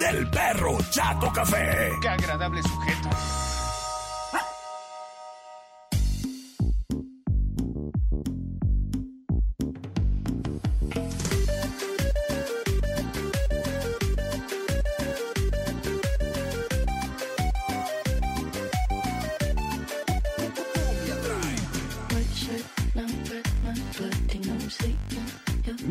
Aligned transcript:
del 0.00 0.26
perro 0.28 0.78
Chato 0.90 1.30
Café. 1.30 1.90
Qué 2.00 2.08
agradable 2.08 2.62
sujeto. 2.62 3.08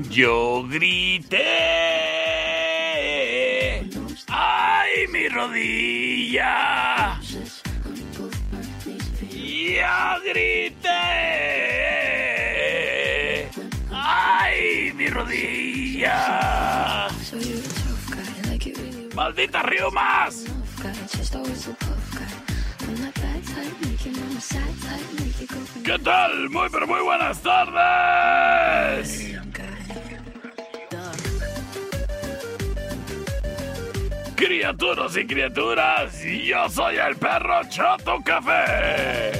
Yo 0.09 0.67
grité. 0.67 2.08
Rodilla! 5.29 7.19
¡Ya 9.31 10.17
grité! 10.25 10.89
¡Ay, 13.91 14.91
mi 14.95 15.07
rodilla! 15.07 17.07
¡Maldita 19.15 19.61
río! 19.63 19.89
¿Qué 25.83 25.99
tal? 25.99 26.49
Muy, 26.49 26.69
pero 26.69 26.87
muy 26.87 27.01
buenas 27.01 27.41
tardes. 27.41 29.38
Criaturas 34.39 35.15
y 35.17 35.27
criaturas, 35.27 36.23
yo 36.23 36.69
soy 36.69 36.95
el 36.95 37.17
perro 37.17 37.59
Chato 37.67 38.19
Café. 38.23 39.33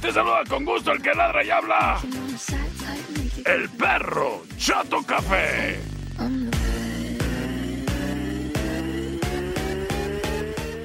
Te 0.00 0.12
saluda 0.12 0.44
con 0.48 0.64
gusto 0.64 0.92
el 0.92 1.02
que 1.02 1.14
ladra 1.14 1.44
y 1.44 1.50
habla. 1.50 2.00
El 3.44 3.68
perro 3.70 4.42
Chato 4.58 5.02
Café. 5.02 5.80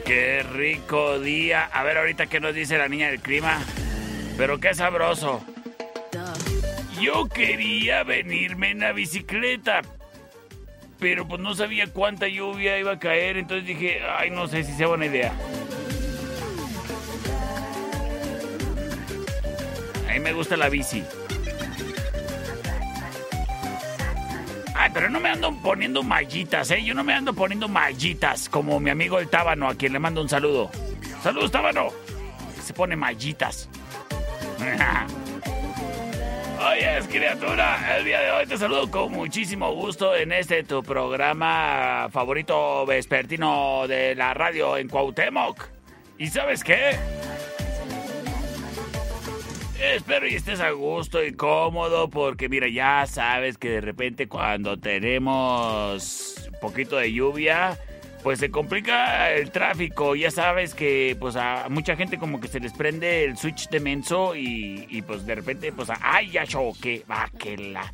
Qué 0.06 0.41
rico 0.53 1.19
día. 1.19 1.66
A 1.66 1.83
ver 1.83 1.97
ahorita 1.97 2.27
qué 2.27 2.39
nos 2.39 2.56
dice 2.56 2.77
la 2.77 2.88
niña 2.88 3.09
del 3.09 3.19
clima. 3.19 3.59
Pero 4.38 4.59
qué 4.59 4.73
sabroso. 4.73 5.44
Yo 7.02 7.28
quería 7.28 8.03
venirme 8.03 8.72
en 8.72 8.80
la 8.80 8.91
bicicleta, 8.91 9.81
pero 11.00 11.28
pues 11.28 11.40
no 11.40 11.53
sabía 11.53 11.88
cuánta 11.88 12.28
lluvia 12.28 12.80
iba 12.80 12.94
a 12.94 13.00
caer, 13.00 13.38
entonces 13.38 13.68
dije, 13.68 14.02
ay, 14.18 14.31
no 14.31 14.47
sé 14.47 14.63
si 14.63 14.74
sea 14.74 14.88
buena 14.88 15.06
idea. 15.06 15.31
A 20.09 20.13
mí 20.13 20.19
me 20.19 20.34
gusta 20.34 20.57
la 20.57 20.69
bici. 20.69 21.03
Ay, 24.74 24.90
pero 24.94 25.09
no 25.09 25.19
me 25.19 25.30
ando 25.30 25.53
poniendo 25.62 26.02
mallitas, 26.02 26.72
¿eh? 26.72 26.84
Yo 26.84 26.96
no 26.96 27.03
me 27.03 27.13
ando 27.13 27.34
poniendo 27.34 27.68
mallitas, 27.68 28.50
como 28.50 28.80
mi 28.80 28.90
amigo 28.90 29.19
el 29.19 29.28
Tábano, 29.28 29.68
a 29.68 29.75
quien 29.75 29.94
le 29.94 30.00
mando 30.00 30.22
un 30.22 30.30
saludo. 30.30 30.72
¡Saludos, 31.22 31.52
Tábano! 31.52 31.90
Se 32.63 32.74
pone 32.74 32.96
mallitas. 32.96 33.69
Oye, 36.59 37.00
criatura, 37.07 37.97
el 37.97 38.06
día 38.06 38.19
de 38.19 38.31
hoy 38.31 38.45
te 38.47 38.57
saludo 38.57 38.90
con 38.90 39.12
muchísimo 39.12 39.72
gusto 39.75 40.16
en 40.16 40.31
este 40.31 40.63
tu 40.63 40.81
programa 40.81 42.09
favorito 42.12 42.84
vespertino 42.85 43.88
de 43.88 44.16
la 44.16 44.34
radio 44.34 44.75
en 44.75 44.88
Cuauhtémoc. 44.88 45.69
¿Y 46.18 46.28
sabes 46.28 46.63
qué? 46.63 46.97
Espero 49.79 50.28
y 50.28 50.34
estés 50.34 50.59
a 50.59 50.72
gusto 50.72 51.23
y 51.23 51.34
cómodo 51.34 52.09
porque 52.09 52.50
mira, 52.50 52.68
ya 52.68 53.06
sabes 53.06 53.59
que 53.59 53.69
de 53.69 53.81
repente 53.81 54.28
cuando 54.28 54.78
tenemos 54.78 56.50
poquito 56.59 56.97
de 56.97 57.13
lluvia, 57.13 57.78
pues 58.27 58.39
se 58.39 58.51
complica 58.51 59.31
el 59.31 59.51
tráfico. 59.51 60.13
Ya 60.13 60.31
sabes 60.31 60.75
que 60.75 61.15
pues 61.17 61.38
a 61.38 61.67
mucha 61.69 61.95
gente 61.95 62.17
como 62.17 62.41
que 62.41 62.49
se 62.49 62.59
les 62.59 62.73
prende 62.73 63.23
el 63.23 63.38
switch 63.38 63.69
de 63.69 63.79
menso 63.79 64.35
y, 64.35 65.01
pues 65.07 65.25
de 65.25 65.33
repente 65.33 65.71
pues 65.71 65.88
ay 66.01 66.31
ya 66.31 66.45
choque, 66.45 67.05
va 67.09 67.29
que 67.39 67.55
la. 67.55 67.93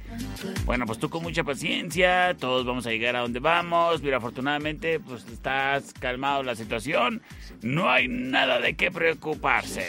Bueno, 0.66 0.88
pues 0.88 0.98
tú 0.98 1.08
con 1.12 1.22
mucha 1.22 1.44
paciencia, 1.44 2.36
todos 2.40 2.66
vamos 2.66 2.88
a 2.88 2.90
llegar 2.90 3.16
a 3.16 3.20
donde 3.20 3.40
vamos. 3.40 4.02
Mira, 4.02 4.18
afortunadamente 4.18 5.00
pues 5.00 5.24
estás 5.28 5.94
calmado 5.94 6.42
la 6.42 6.56
situación. 6.56 7.22
No 7.62 7.92
hay 7.92 8.08
nada 8.08 8.60
de 8.60 8.74
qué 8.74 8.90
preocuparse. 8.90 9.86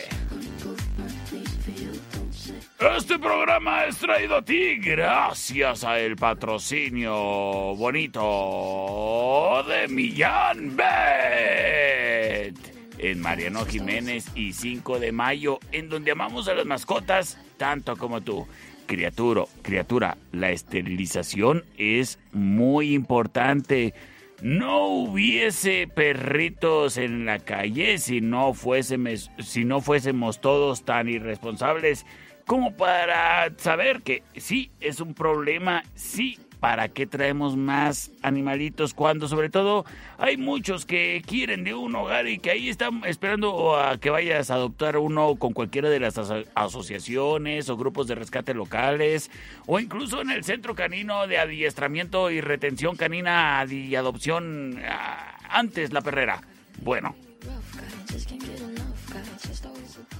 Este 2.92 3.18
programa 3.18 3.86
es 3.86 3.96
traído 3.96 4.36
a 4.36 4.44
ti 4.44 4.76
gracias 4.76 5.84
al 5.84 6.16
patrocinio 6.16 7.74
bonito 7.76 9.64
de 9.66 9.88
Millán 9.88 10.76
Bet. 10.76 12.54
En 12.98 13.20
Mariano 13.22 13.64
Jiménez 13.64 14.26
y 14.34 14.52
5 14.52 14.98
de 14.98 15.12
mayo, 15.12 15.60
en 15.72 15.88
donde 15.88 16.10
amamos 16.10 16.46
a 16.46 16.54
las 16.54 16.66
mascotas 16.66 17.38
tanto 17.56 17.96
como 17.96 18.20
tú. 18.20 18.46
Criatura, 18.86 19.44
criatura, 19.62 20.18
la 20.32 20.50
esterilización 20.50 21.64
es 21.78 22.18
muy 22.32 22.92
importante. 22.92 23.94
No 24.42 24.88
hubiese 24.88 25.88
perritos 25.88 26.98
en 26.98 27.24
la 27.24 27.38
calle 27.38 27.96
si 27.96 28.20
no 28.20 28.52
si 29.38 29.64
no 29.64 29.80
fuésemos 29.80 30.40
todos 30.42 30.84
tan 30.84 31.08
irresponsables 31.08 32.04
como 32.46 32.76
para 32.76 33.50
saber 33.58 34.02
que 34.02 34.22
sí 34.36 34.70
es 34.80 35.00
un 35.00 35.14
problema, 35.14 35.82
sí, 35.94 36.38
¿para 36.60 36.88
qué 36.88 37.06
traemos 37.06 37.56
más 37.56 38.10
animalitos 38.22 38.94
cuando 38.94 39.28
sobre 39.28 39.50
todo 39.50 39.84
hay 40.16 40.38
muchos 40.38 40.86
que 40.86 41.22
quieren 41.26 41.62
de 41.62 41.74
un 41.74 41.94
hogar 41.94 42.26
y 42.26 42.38
que 42.38 42.50
ahí 42.50 42.70
están 42.70 43.02
esperando 43.04 43.78
a 43.78 43.98
que 43.98 44.08
vayas 44.08 44.50
a 44.50 44.54
adoptar 44.54 44.96
uno 44.96 45.36
con 45.36 45.52
cualquiera 45.52 45.90
de 45.90 46.00
las 46.00 46.18
asociaciones 46.54 47.68
o 47.68 47.76
grupos 47.76 48.06
de 48.06 48.14
rescate 48.14 48.54
locales 48.54 49.30
o 49.66 49.78
incluso 49.78 50.22
en 50.22 50.30
el 50.30 50.42
centro 50.42 50.74
canino 50.74 51.26
de 51.26 51.36
adiestramiento 51.36 52.30
y 52.30 52.40
retención 52.40 52.96
canina 52.96 53.62
y 53.68 53.94
adopción 53.94 54.80
ah, 54.88 55.36
antes 55.50 55.92
la 55.92 56.00
perrera? 56.00 56.40
Bueno. 56.82 57.14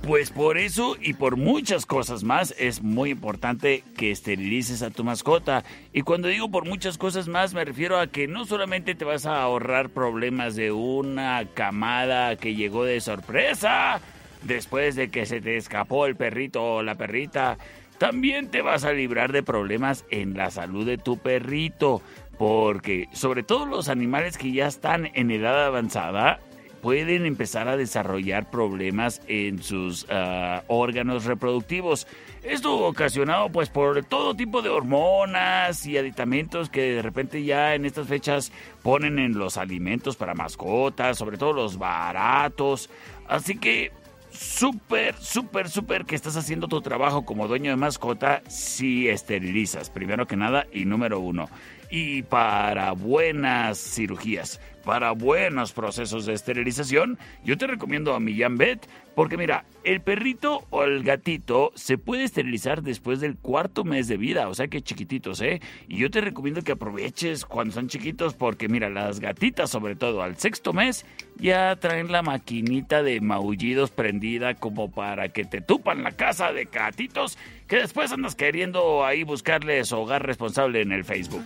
Pues 0.06 0.30
por 0.30 0.58
eso 0.58 0.96
y 1.00 1.14
por 1.14 1.38
muchas 1.38 1.86
cosas 1.86 2.24
más 2.24 2.54
es 2.58 2.82
muy 2.82 3.08
importante 3.08 3.82
que 3.96 4.10
esterilices 4.10 4.82
a 4.82 4.90
tu 4.90 5.02
mascota. 5.02 5.64
Y 5.94 6.02
cuando 6.02 6.28
digo 6.28 6.50
por 6.50 6.66
muchas 6.66 6.98
cosas 6.98 7.26
más 7.26 7.54
me 7.54 7.64
refiero 7.64 7.98
a 7.98 8.08
que 8.08 8.28
no 8.28 8.44
solamente 8.44 8.94
te 8.94 9.06
vas 9.06 9.24
a 9.24 9.40
ahorrar 9.40 9.88
problemas 9.88 10.56
de 10.56 10.72
una 10.72 11.46
camada 11.54 12.36
que 12.36 12.54
llegó 12.54 12.84
de 12.84 13.00
sorpresa 13.00 14.02
después 14.42 14.94
de 14.94 15.08
que 15.08 15.24
se 15.24 15.40
te 15.40 15.56
escapó 15.56 16.04
el 16.04 16.16
perrito 16.16 16.62
o 16.62 16.82
la 16.82 16.96
perrita, 16.96 17.56
también 17.96 18.50
te 18.50 18.60
vas 18.60 18.84
a 18.84 18.92
librar 18.92 19.32
de 19.32 19.42
problemas 19.42 20.04
en 20.10 20.34
la 20.36 20.50
salud 20.50 20.84
de 20.84 20.98
tu 20.98 21.16
perrito. 21.16 22.02
Porque 22.36 23.08
sobre 23.12 23.42
todo 23.42 23.64
los 23.64 23.88
animales 23.88 24.36
que 24.36 24.52
ya 24.52 24.66
están 24.66 25.08
en 25.14 25.30
edad 25.30 25.64
avanzada, 25.64 26.40
pueden 26.84 27.24
empezar 27.24 27.66
a 27.66 27.78
desarrollar 27.78 28.50
problemas 28.50 29.22
en 29.26 29.62
sus 29.62 30.04
ah, 30.10 30.64
órganos 30.66 31.24
reproductivos. 31.24 32.06
Esto 32.42 32.76
ocasionado 32.76 33.48
pues 33.48 33.70
por 33.70 34.04
todo 34.04 34.36
tipo 34.36 34.60
de 34.60 34.68
hormonas 34.68 35.86
y 35.86 35.96
aditamentos 35.96 36.68
que 36.68 36.82
de 36.96 37.00
repente 37.00 37.42
ya 37.42 37.74
en 37.74 37.86
estas 37.86 38.06
fechas 38.06 38.52
ponen 38.82 39.18
en 39.18 39.38
los 39.38 39.56
alimentos 39.56 40.16
para 40.16 40.34
mascotas, 40.34 41.16
sobre 41.16 41.38
todo 41.38 41.54
los 41.54 41.78
baratos. 41.78 42.90
Así 43.28 43.56
que 43.56 43.90
súper, 44.30 45.14
súper, 45.14 45.70
súper 45.70 46.04
que 46.04 46.14
estás 46.14 46.36
haciendo 46.36 46.68
tu 46.68 46.82
trabajo 46.82 47.24
como 47.24 47.48
dueño 47.48 47.70
de 47.70 47.76
mascota 47.76 48.42
si 48.46 49.08
esterilizas, 49.08 49.88
primero 49.88 50.26
que 50.26 50.36
nada 50.36 50.66
y 50.70 50.84
número 50.84 51.18
uno. 51.18 51.48
Y 51.90 52.24
para 52.24 52.92
buenas 52.92 53.78
cirugías, 53.78 54.60
para 54.84 55.12
buenos 55.12 55.72
procesos 55.72 56.26
de 56.26 56.34
esterilización, 56.34 57.18
yo 57.44 57.56
te 57.56 57.66
recomiendo 57.66 58.14
a 58.14 58.20
Millán 58.20 58.56
Bet, 58.56 58.86
porque 59.14 59.36
mira, 59.36 59.64
el 59.84 60.00
perrito 60.00 60.64
o 60.70 60.84
el 60.84 61.02
gatito 61.04 61.72
se 61.74 61.98
puede 61.98 62.24
esterilizar 62.24 62.82
después 62.82 63.20
del 63.20 63.36
cuarto 63.36 63.84
mes 63.84 64.08
de 64.08 64.16
vida, 64.16 64.48
o 64.48 64.54
sea 64.54 64.68
que 64.68 64.82
chiquititos, 64.82 65.40
¿eh? 65.40 65.60
Y 65.88 65.98
yo 65.98 66.10
te 66.10 66.20
recomiendo 66.20 66.62
que 66.62 66.72
aproveches 66.72 67.44
cuando 67.44 67.74
son 67.74 67.88
chiquitos, 67.88 68.34
porque 68.34 68.68
mira, 68.68 68.90
las 68.90 69.20
gatitas, 69.20 69.70
sobre 69.70 69.96
todo 69.96 70.22
al 70.22 70.36
sexto 70.36 70.72
mes, 70.72 71.06
ya 71.36 71.76
traen 71.76 72.10
la 72.12 72.22
maquinita 72.22 73.02
de 73.02 73.20
maullidos 73.20 73.90
prendida 73.90 74.54
como 74.54 74.90
para 74.90 75.28
que 75.28 75.44
te 75.44 75.60
tupan 75.60 76.02
la 76.02 76.12
casa 76.12 76.52
de 76.52 76.64
gatitos 76.64 77.38
que 77.68 77.76
después 77.76 78.12
andas 78.12 78.34
queriendo 78.34 79.04
ahí 79.04 79.22
buscarles 79.22 79.92
hogar 79.92 80.26
responsable 80.26 80.82
en 80.82 80.92
el 80.92 81.04
Facebook. 81.04 81.44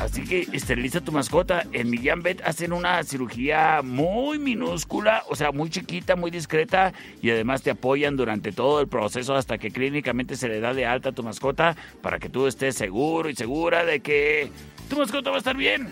Así 0.00 0.24
que 0.24 0.46
esteriliza 0.52 1.00
tu 1.00 1.12
mascota. 1.12 1.64
En 1.72 1.90
Millán 1.90 2.22
hacen 2.44 2.72
una 2.72 3.02
cirugía 3.02 3.80
muy 3.82 4.38
minúscula, 4.38 5.24
o 5.28 5.36
sea, 5.36 5.52
muy 5.52 5.70
chiquita, 5.70 6.16
muy 6.16 6.30
discreta, 6.30 6.92
y 7.22 7.30
además 7.30 7.62
te 7.62 7.70
apoyan 7.70 8.16
durante 8.16 8.52
todo 8.52 8.80
el 8.80 8.88
proceso 8.88 9.34
hasta 9.34 9.58
que 9.58 9.70
clínicamente 9.70 10.36
se 10.36 10.48
le 10.48 10.60
da 10.60 10.74
de 10.74 10.86
alta 10.86 11.10
a 11.10 11.12
tu 11.12 11.22
mascota 11.22 11.76
para 12.02 12.18
que 12.18 12.28
tú 12.28 12.46
estés 12.46 12.74
seguro 12.76 13.30
y 13.30 13.34
segura 13.34 13.84
de 13.84 14.00
que 14.00 14.50
tu 14.88 14.96
mascota 14.96 15.30
va 15.30 15.36
a 15.36 15.38
estar 15.38 15.56
bien. 15.56 15.88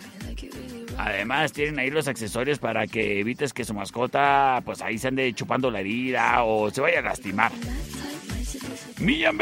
Además 0.98 1.52
tienen 1.52 1.78
ahí 1.78 1.90
los 1.90 2.06
accesorios 2.06 2.58
para 2.58 2.86
que 2.86 3.18
evites 3.20 3.52
que 3.52 3.64
su 3.64 3.74
mascota 3.74 4.62
pues 4.64 4.80
ahí 4.82 4.98
se 4.98 5.08
ande 5.08 5.32
chupando 5.32 5.70
la 5.70 5.80
herida 5.80 6.44
o 6.44 6.70
se 6.70 6.80
vaya 6.80 7.00
a 7.00 7.02
lastimar. 7.02 7.52
Millán 8.98 9.38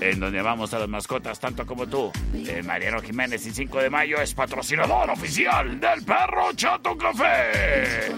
en 0.00 0.20
donde 0.20 0.42
vamos 0.42 0.72
a 0.74 0.78
las 0.78 0.88
mascotas 0.88 1.38
tanto 1.40 1.66
como 1.66 1.86
tú. 1.86 2.10
Eh, 2.34 2.62
Mariano 2.64 3.00
Jiménez 3.00 3.46
y 3.46 3.50
5 3.50 3.78
de 3.78 3.90
mayo 3.90 4.20
es 4.20 4.34
patrocinador 4.34 5.10
oficial 5.10 5.78
del 5.78 6.04
Perro 6.04 6.52
Chato 6.54 6.96
Café. 6.96 8.12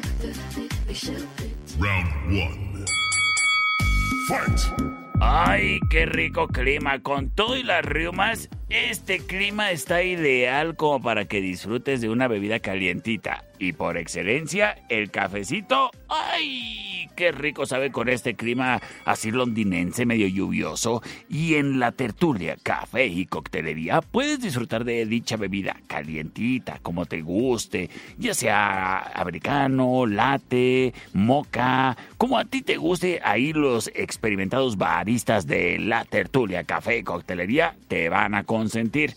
Round 1.79 2.08
1. 2.29 2.85
Fight. 4.29 4.94
Ay, 5.20 5.81
qué 5.91 6.06
rico 6.06 6.49
clima. 6.49 7.00
Con 7.00 7.31
todo 7.31 7.56
y 7.56 7.62
las 7.62 7.85
riumas, 7.85 8.50
este 8.69 9.19
clima 9.20 9.70
está 9.70 10.02
ideal 10.02 10.76
como 10.76 11.00
para 11.00 11.26
que 11.26 11.40
disfrutes 11.40 12.00
de 12.00 12.11
una 12.11 12.29
bebida 12.29 12.61
calientita. 12.61 13.44
Y 13.64 13.72
por 13.72 13.96
excelencia, 13.96 14.76
el 14.90 15.11
cafecito. 15.11 15.90
¡Ay! 16.08 16.84
qué 17.14 17.32
rico 17.32 17.66
sabe 17.66 17.90
con 17.90 18.08
este 18.08 18.34
clima 18.34 18.81
así 19.05 19.31
londinense, 19.31 20.06
medio 20.06 20.26
lluvioso. 20.26 21.02
Y 21.28 21.55
en 21.55 21.78
la 21.78 21.93
tertulia, 21.93 22.56
café 22.62 23.06
y 23.06 23.26
coctelería 23.26 24.00
puedes 24.00 24.40
disfrutar 24.40 24.84
de 24.84 25.06
dicha 25.06 25.37
bebida 25.37 25.76
calientita, 25.87 26.78
como 26.82 27.06
te 27.06 27.22
guste, 27.22 27.90
ya 28.19 28.34
sea 28.34 29.12
americano, 29.14 30.06
latte, 30.06 30.93
moca, 31.12 31.96
como 32.19 32.38
a 32.38 32.44
ti 32.44 32.62
te 32.62 32.76
guste. 32.76 33.20
Ahí 33.25 33.52
los 33.52 33.88
experimentados 33.94 34.76
baristas 34.76 35.46
de 35.46 35.78
la 35.78 36.05
tertulia, 36.05 36.64
café 36.64 36.99
y 36.99 37.02
coctelería 37.02 37.76
te 37.88 38.08
van 38.08 38.34
a 38.34 38.44
consentir. 38.44 39.14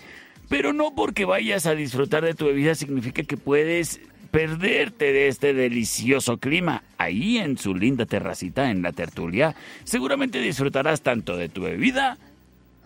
Pero 0.50 0.72
no 0.72 0.96
porque 0.96 1.26
vayas 1.26 1.66
a 1.66 1.76
disfrutar 1.76 2.24
de 2.24 2.34
tu 2.34 2.46
bebida 2.46 2.74
significa 2.74 3.24
que 3.24 3.36
puedes 3.36 4.00
perderte 4.28 5.12
de 5.12 5.28
este 5.28 5.54
delicioso 5.54 6.38
clima. 6.38 6.84
Ahí 6.98 7.38
en 7.38 7.58
su 7.58 7.74
linda 7.76 8.06
terracita 8.06 8.70
en 8.72 8.82
la 8.82 8.92
tertulia, 8.92 9.56
seguramente 9.84 10.40
disfrutarás 10.40 11.02
tanto 11.02 11.38
de 11.38 11.50
tu 11.50 11.64
bebida 11.64 12.18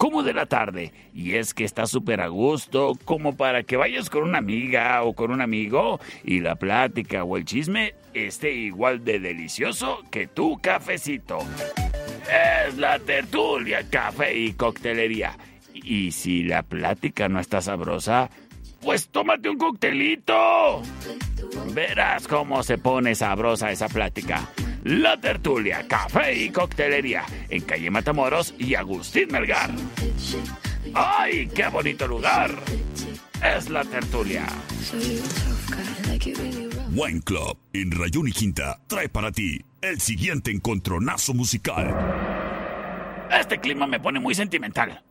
como 0.01 0.23
de 0.23 0.33
la 0.33 0.47
tarde. 0.47 0.91
Y 1.13 1.35
es 1.35 1.53
que 1.53 1.63
está 1.63 1.85
súper 1.85 2.21
a 2.21 2.27
gusto, 2.27 2.97
como 3.05 3.37
para 3.37 3.61
que 3.61 3.77
vayas 3.77 4.09
con 4.09 4.23
una 4.23 4.39
amiga 4.39 5.03
o 5.03 5.13
con 5.13 5.29
un 5.29 5.41
amigo 5.41 5.99
y 6.23 6.39
la 6.39 6.55
plática 6.55 7.23
o 7.23 7.37
el 7.37 7.45
chisme 7.45 7.93
esté 8.13 8.51
igual 8.51 9.05
de 9.05 9.19
delicioso 9.19 9.99
que 10.09 10.25
tu 10.25 10.57
cafecito. 10.59 11.37
Es 12.67 12.77
la 12.77 12.97
tertulia, 12.97 13.87
café 13.89 14.35
y 14.35 14.53
coctelería. 14.53 15.37
Y 15.73 16.11
si 16.11 16.43
la 16.43 16.63
plática 16.63 17.29
no 17.29 17.39
está 17.39 17.61
sabrosa, 17.61 18.31
pues 18.81 19.09
tómate 19.09 19.49
un 19.49 19.57
coctelito. 19.57 20.81
Verás 21.73 22.27
cómo 22.27 22.63
se 22.63 22.77
pone 22.77 23.15
sabrosa 23.15 23.71
esa 23.71 23.87
plática. 23.87 24.49
La 24.83 25.19
tertulia, 25.19 25.87
café 25.87 26.35
y 26.35 26.49
coctelería 26.49 27.23
en 27.49 27.61
calle 27.61 27.91
Matamoros 27.91 28.53
y 28.57 28.75
Agustín 28.75 29.27
Melgar. 29.31 29.69
¡Ay, 30.93 31.47
qué 31.53 31.67
bonito 31.67 32.07
lugar! 32.07 32.51
Es 33.43 33.69
la 33.69 33.83
tertulia. 33.83 34.45
Wine 36.93 37.21
Club 37.21 37.57
en 37.73 37.91
Rayón 37.91 38.27
y 38.27 38.31
Quinta 38.31 38.79
trae 38.87 39.07
para 39.09 39.31
ti 39.31 39.63
el 39.81 39.99
siguiente 39.99 40.51
encontronazo 40.51 41.33
musical. 41.33 41.95
Este 43.31 43.59
clima 43.59 43.87
me 43.87 43.99
pone 43.99 44.19
muy 44.19 44.35
sentimental. 44.35 45.01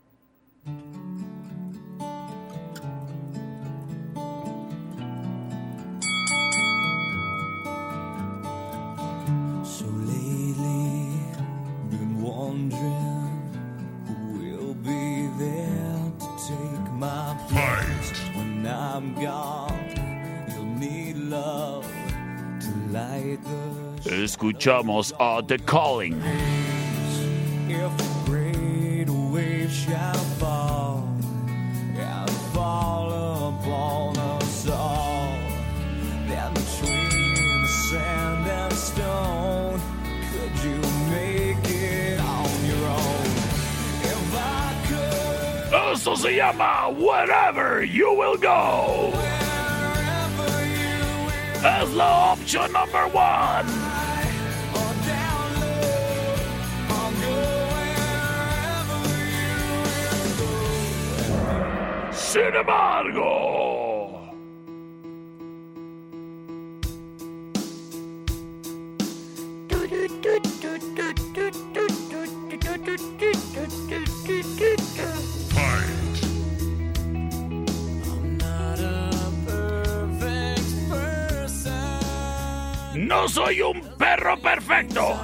children 12.68 14.38
will 14.38 14.74
be 14.74 15.28
there 15.38 16.12
to 16.18 16.28
take 16.48 16.92
my 16.92 17.36
place 17.48 18.18
when 18.36 18.66
I'm 18.66 19.14
gone. 19.14 20.46
You'll 20.48 20.64
need 20.64 21.16
love 21.16 21.86
to 22.60 22.70
light 22.90 23.38
the. 23.44 24.10
Escuchamos 24.10 25.12
a 25.18 25.42
The 25.42 25.58
Calling. 25.58 26.20
If 27.68 28.24
great 28.26 29.08
waves 29.08 29.74
shall 29.74 30.14
fall. 30.38 30.69
Llama 46.16 46.88
Wherever 46.90 47.84
You 47.84 48.12
Will 48.12 48.36
Go. 48.36 49.12
Es 51.62 51.90
la 51.94 52.32
opción 52.32 52.72
number 52.72 53.06
one. 53.12 53.66
Sin 62.12 62.54
embargo... 62.54 63.69
soy 83.50 83.62
un 83.62 83.80
perro 83.98 84.36
perfecto. 84.40 85.18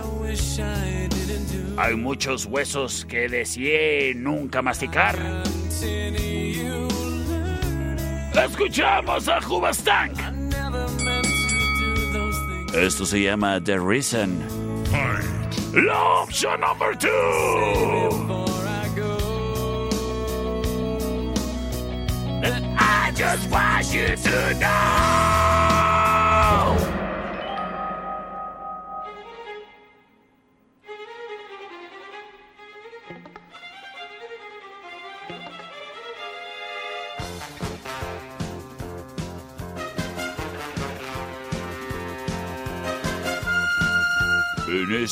Hay 1.76 1.94
muchos 1.94 2.46
huesos 2.46 3.04
que 3.04 3.28
deseé 3.28 4.14
nunca 4.16 4.62
masticar. 4.62 5.16
Escuchamos 8.34 9.28
a 9.28 9.38
Hubastank. 9.38 10.18
Esto 12.74 13.06
se 13.06 13.22
llama 13.22 13.62
The 13.62 13.78
Reason. 13.78 14.42
La 15.72 16.22
opción 16.22 16.60
number 16.60 16.96
two. 16.98 17.08
I 22.78 23.12
just 23.14 23.48
want 23.50 23.92
you 23.92 24.16
to 24.16 24.54
know. 24.58 25.15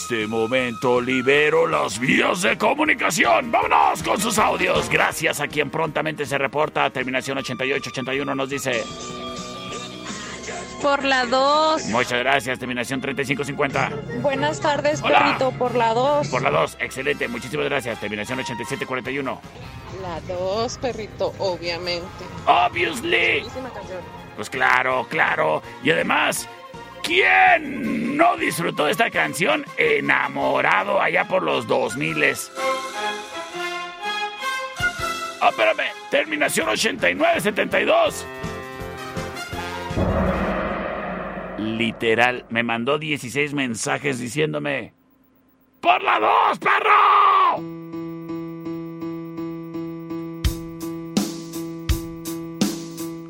Este 0.05 0.27
momento 0.27 1.01
libero 1.01 1.67
las 1.67 1.99
vías 1.99 2.43
de 2.43 2.59
comunicación. 2.59 3.51
Vámonos 3.51 4.03
con 4.03 4.21
sus 4.21 4.39
audios. 4.39 4.91
Gracias 4.91 5.41
a 5.41 5.49
quien 5.49 5.71
prontamente 5.71 6.27
se 6.27 6.37
reporta. 6.37 6.91
Terminación 6.91 7.39
8881 7.39 8.35
nos 8.35 8.51
dice. 8.51 8.85
Por 10.83 11.05
la 11.05 11.25
2. 11.25 11.87
Muchas 11.87 12.19
gracias. 12.19 12.59
Terminación 12.59 13.01
3550. 13.01 14.21
Buenas 14.21 14.61
tardes, 14.61 15.01
Hola. 15.03 15.21
perrito. 15.21 15.53
Por 15.53 15.75
la 15.75 15.95
2. 15.95 16.29
Por 16.29 16.43
la 16.43 16.51
2. 16.51 16.77
Excelente. 16.81 17.27
Muchísimas 17.27 17.65
gracias. 17.65 17.99
Terminación 17.99 18.41
8741. 18.41 19.41
La 20.03 20.21
2, 20.35 20.79
perrito, 20.83 21.33
obviamente. 21.39 22.05
Obviously. 22.45 23.43
Pues 24.37 24.51
claro, 24.51 25.07
claro. 25.09 25.63
Y 25.83 25.93
además, 25.93 26.47
¿quién 27.05 28.17
no 28.17 28.37
disfrutó 28.37 28.87
de 28.87 28.93
esta 28.93 29.11
canción 29.11 29.65
enamorado 29.77 31.01
allá 31.01 31.29
por 31.29 31.43
los 31.43 31.67
2000? 31.67 32.25
Ah, 35.41 35.51
espérame. 35.51 35.93
Terminación 36.11 36.69
8972. 36.69 38.27
Literal, 41.59 42.47
me 42.49 42.63
mandó 42.63 42.99
16 42.99 43.55
mensajes 43.55 44.19
diciéndome... 44.19 44.93
¡Por 45.81 46.03
la 46.03 46.19
2, 46.19 46.59
perro! 46.59 47.63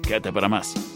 Quédate 0.02 0.32
para 0.32 0.48
más. 0.48 0.93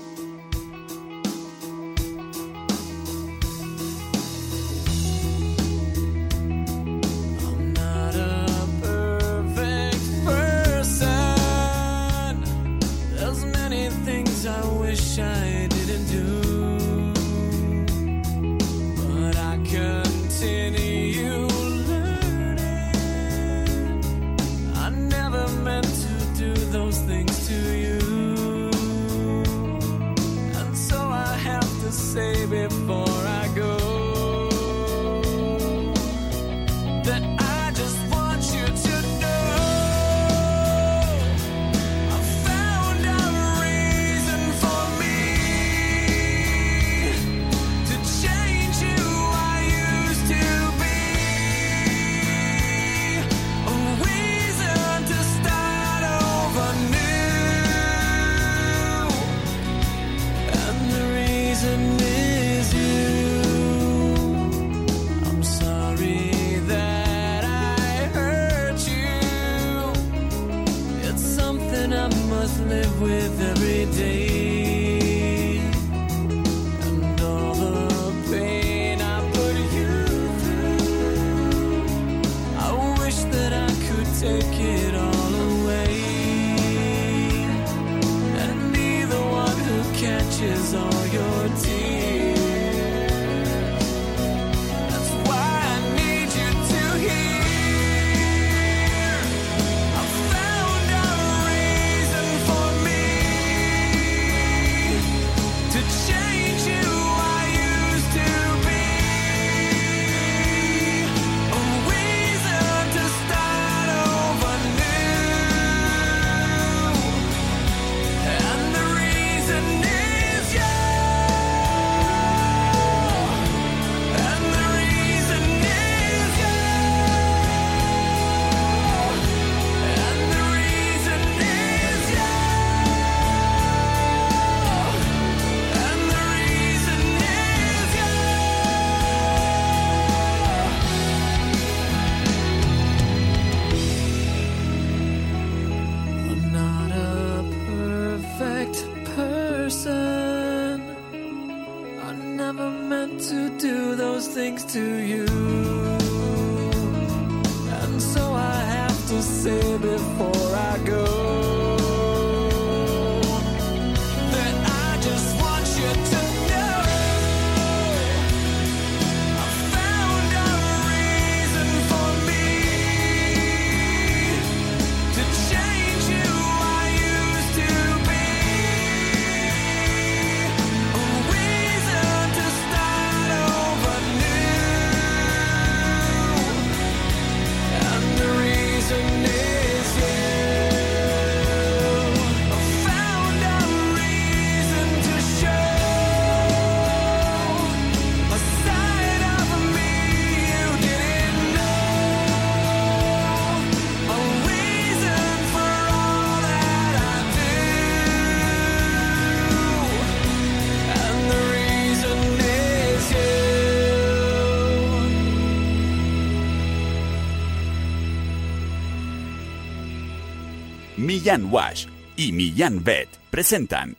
Millán 221.19 221.53
Wash 221.53 221.87
y 222.17 222.31
Millán 222.31 222.85
Vet 222.85 223.09
presentan 223.29 223.97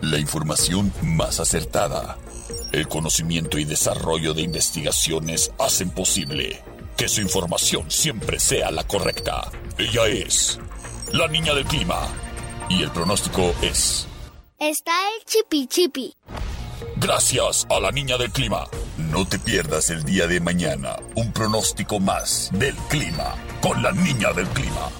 La 0.00 0.18
información 0.18 0.90
más 1.02 1.38
acertada. 1.38 2.16
El 2.72 2.88
conocimiento 2.88 3.58
y 3.58 3.66
desarrollo 3.66 4.32
de 4.32 4.40
investigaciones 4.40 5.52
hacen 5.58 5.90
posible 5.90 6.62
que 6.96 7.08
su 7.08 7.20
información 7.20 7.90
siempre 7.90 8.40
sea 8.40 8.70
la 8.70 8.84
correcta. 8.84 9.50
Ella 9.76 10.06
es 10.06 10.58
la 11.12 11.28
niña 11.28 11.52
del 11.52 11.66
clima. 11.66 12.08
Y 12.70 12.82
el 12.82 12.90
pronóstico 12.90 13.52
es... 13.60 14.06
Está 14.58 14.92
el 15.10 15.24
chipi 15.26 15.66
chipi. 15.66 16.14
Gracias 16.96 17.66
a 17.68 17.80
la 17.80 17.92
niña 17.92 18.16
del 18.16 18.30
clima. 18.30 18.66
No 18.96 19.28
te 19.28 19.38
pierdas 19.38 19.90
el 19.90 20.04
día 20.04 20.26
de 20.26 20.40
mañana 20.40 20.96
un 21.16 21.34
pronóstico 21.34 22.00
más 22.00 22.48
del 22.54 22.74
clima 22.88 23.34
con 23.60 23.82
la 23.82 23.92
niña 23.92 24.32
del 24.32 24.46
clima. 24.48 24.90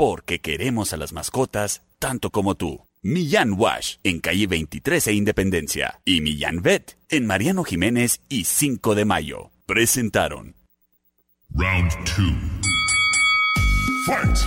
Porque 0.00 0.38
queremos 0.38 0.94
a 0.94 0.96
las 0.96 1.12
mascotas 1.12 1.82
tanto 1.98 2.30
como 2.30 2.54
tú. 2.54 2.86
Millán 3.02 3.52
Wash 3.52 3.96
en 4.02 4.20
calle 4.20 4.46
23 4.46 5.08
e 5.08 5.12
Independencia 5.12 6.00
y 6.06 6.22
Millán 6.22 6.62
Vet 6.62 6.96
en 7.10 7.26
Mariano 7.26 7.64
Jiménez 7.64 8.22
y 8.30 8.44
5 8.44 8.94
de 8.94 9.04
Mayo. 9.04 9.50
Presentaron 9.66 10.56
Round 11.50 11.92
2. 12.16 12.16
Fight. 14.06 14.38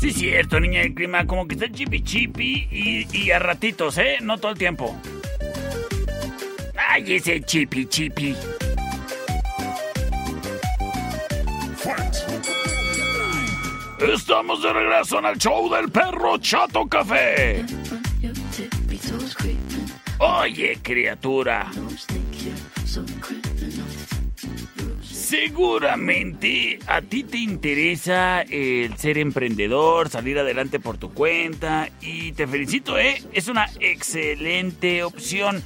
Sí, 0.00 0.10
cierto, 0.10 0.58
niña 0.58 0.80
del 0.80 0.94
clima, 0.94 1.24
como 1.24 1.46
que 1.46 1.54
está 1.54 1.70
chipi 1.70 2.02
chipi 2.02 2.66
y, 2.68 3.06
y 3.16 3.30
a 3.30 3.38
ratitos, 3.38 3.96
¿eh? 3.98 4.16
No 4.22 4.38
todo 4.38 4.50
el 4.50 4.58
tiempo. 4.58 5.00
¡Ay, 6.74 7.14
ese 7.14 7.42
chipi 7.42 7.86
chipi! 7.86 8.34
Estamos 13.98 14.62
de 14.62 14.72
regreso 14.72 15.18
en 15.18 15.24
el 15.24 15.38
show 15.38 15.72
del 15.72 15.90
perro 15.90 16.36
Chato 16.38 16.86
Café. 16.86 17.64
Oye, 20.18 20.78
criatura. 20.82 21.70
Seguramente 25.02 26.78
a 26.86 27.00
ti 27.00 27.24
te 27.24 27.38
interesa 27.38 28.42
el 28.42 28.96
ser 28.98 29.16
emprendedor, 29.16 30.10
salir 30.10 30.38
adelante 30.38 30.78
por 30.78 30.98
tu 30.98 31.14
cuenta 31.14 31.88
y 32.02 32.32
te 32.32 32.46
felicito, 32.46 32.98
¿eh? 32.98 33.22
Es 33.32 33.48
una 33.48 33.66
excelente 33.80 35.02
opción. 35.04 35.62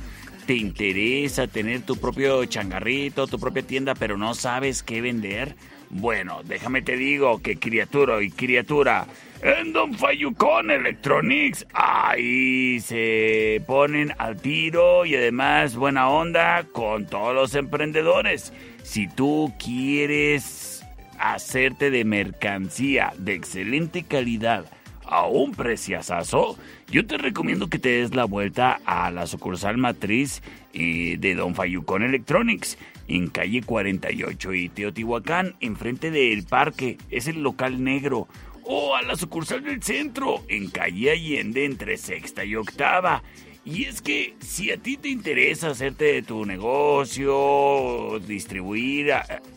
¿Te 0.46 0.54
interesa 0.54 1.46
tener 1.48 1.82
tu 1.82 1.96
propio 1.96 2.44
changarrito, 2.44 3.26
tu 3.26 3.38
propia 3.38 3.62
tienda, 3.62 3.94
pero 3.94 4.16
no 4.16 4.34
sabes 4.34 4.82
qué 4.82 5.00
vender? 5.00 5.56
Bueno, 5.90 6.42
déjame 6.44 6.82
te 6.82 6.96
digo 6.96 7.42
que 7.42 7.56
criatura 7.56 8.22
y 8.22 8.30
criatura, 8.30 9.08
en 9.42 9.72
Don 9.72 9.92
Fayucón 9.94 10.70
Electronics, 10.70 11.66
ahí 11.72 12.78
se 12.78 13.60
ponen 13.66 14.12
al 14.18 14.36
tiro 14.40 15.04
y 15.04 15.16
además 15.16 15.74
buena 15.74 16.08
onda 16.08 16.64
con 16.72 17.06
todos 17.06 17.34
los 17.34 17.56
emprendedores. 17.56 18.52
Si 18.84 19.08
tú 19.08 19.52
quieres 19.58 20.86
hacerte 21.18 21.90
de 21.90 22.04
mercancía 22.04 23.12
de 23.18 23.34
excelente 23.34 24.04
calidad 24.04 24.66
a 25.06 25.26
un 25.26 25.52
preciazazo, 25.52 26.56
yo 26.88 27.04
te 27.04 27.18
recomiendo 27.18 27.68
que 27.68 27.80
te 27.80 27.88
des 27.88 28.14
la 28.14 28.26
vuelta 28.26 28.78
a 28.84 29.10
la 29.10 29.26
sucursal 29.26 29.76
matriz 29.76 30.40
eh, 30.72 31.16
de 31.18 31.34
Don 31.34 31.56
Fayucón 31.56 32.04
Electronics 32.04 32.78
en 33.10 33.28
calle 33.28 33.60
48 33.62 34.54
y 34.54 34.68
Teotihuacán, 34.68 35.56
enfrente 35.60 36.12
del 36.12 36.44
parque. 36.44 36.96
Es 37.10 37.26
el 37.26 37.42
local 37.42 37.82
negro. 37.82 38.28
O 38.62 38.94
a 38.94 39.02
la 39.02 39.16
sucursal 39.16 39.64
del 39.64 39.82
centro, 39.82 40.44
en 40.46 40.70
calle 40.70 41.10
Allende, 41.10 41.64
entre 41.64 41.96
sexta 41.96 42.44
y 42.44 42.54
octava. 42.54 43.24
Y 43.64 43.84
es 43.84 44.00
que 44.00 44.36
si 44.38 44.70
a 44.70 44.76
ti 44.76 44.96
te 44.96 45.08
interesa 45.08 45.70
hacerte 45.70 46.04
de 46.04 46.22
tu 46.22 46.46
negocio, 46.46 48.20
distribuir 48.26 49.12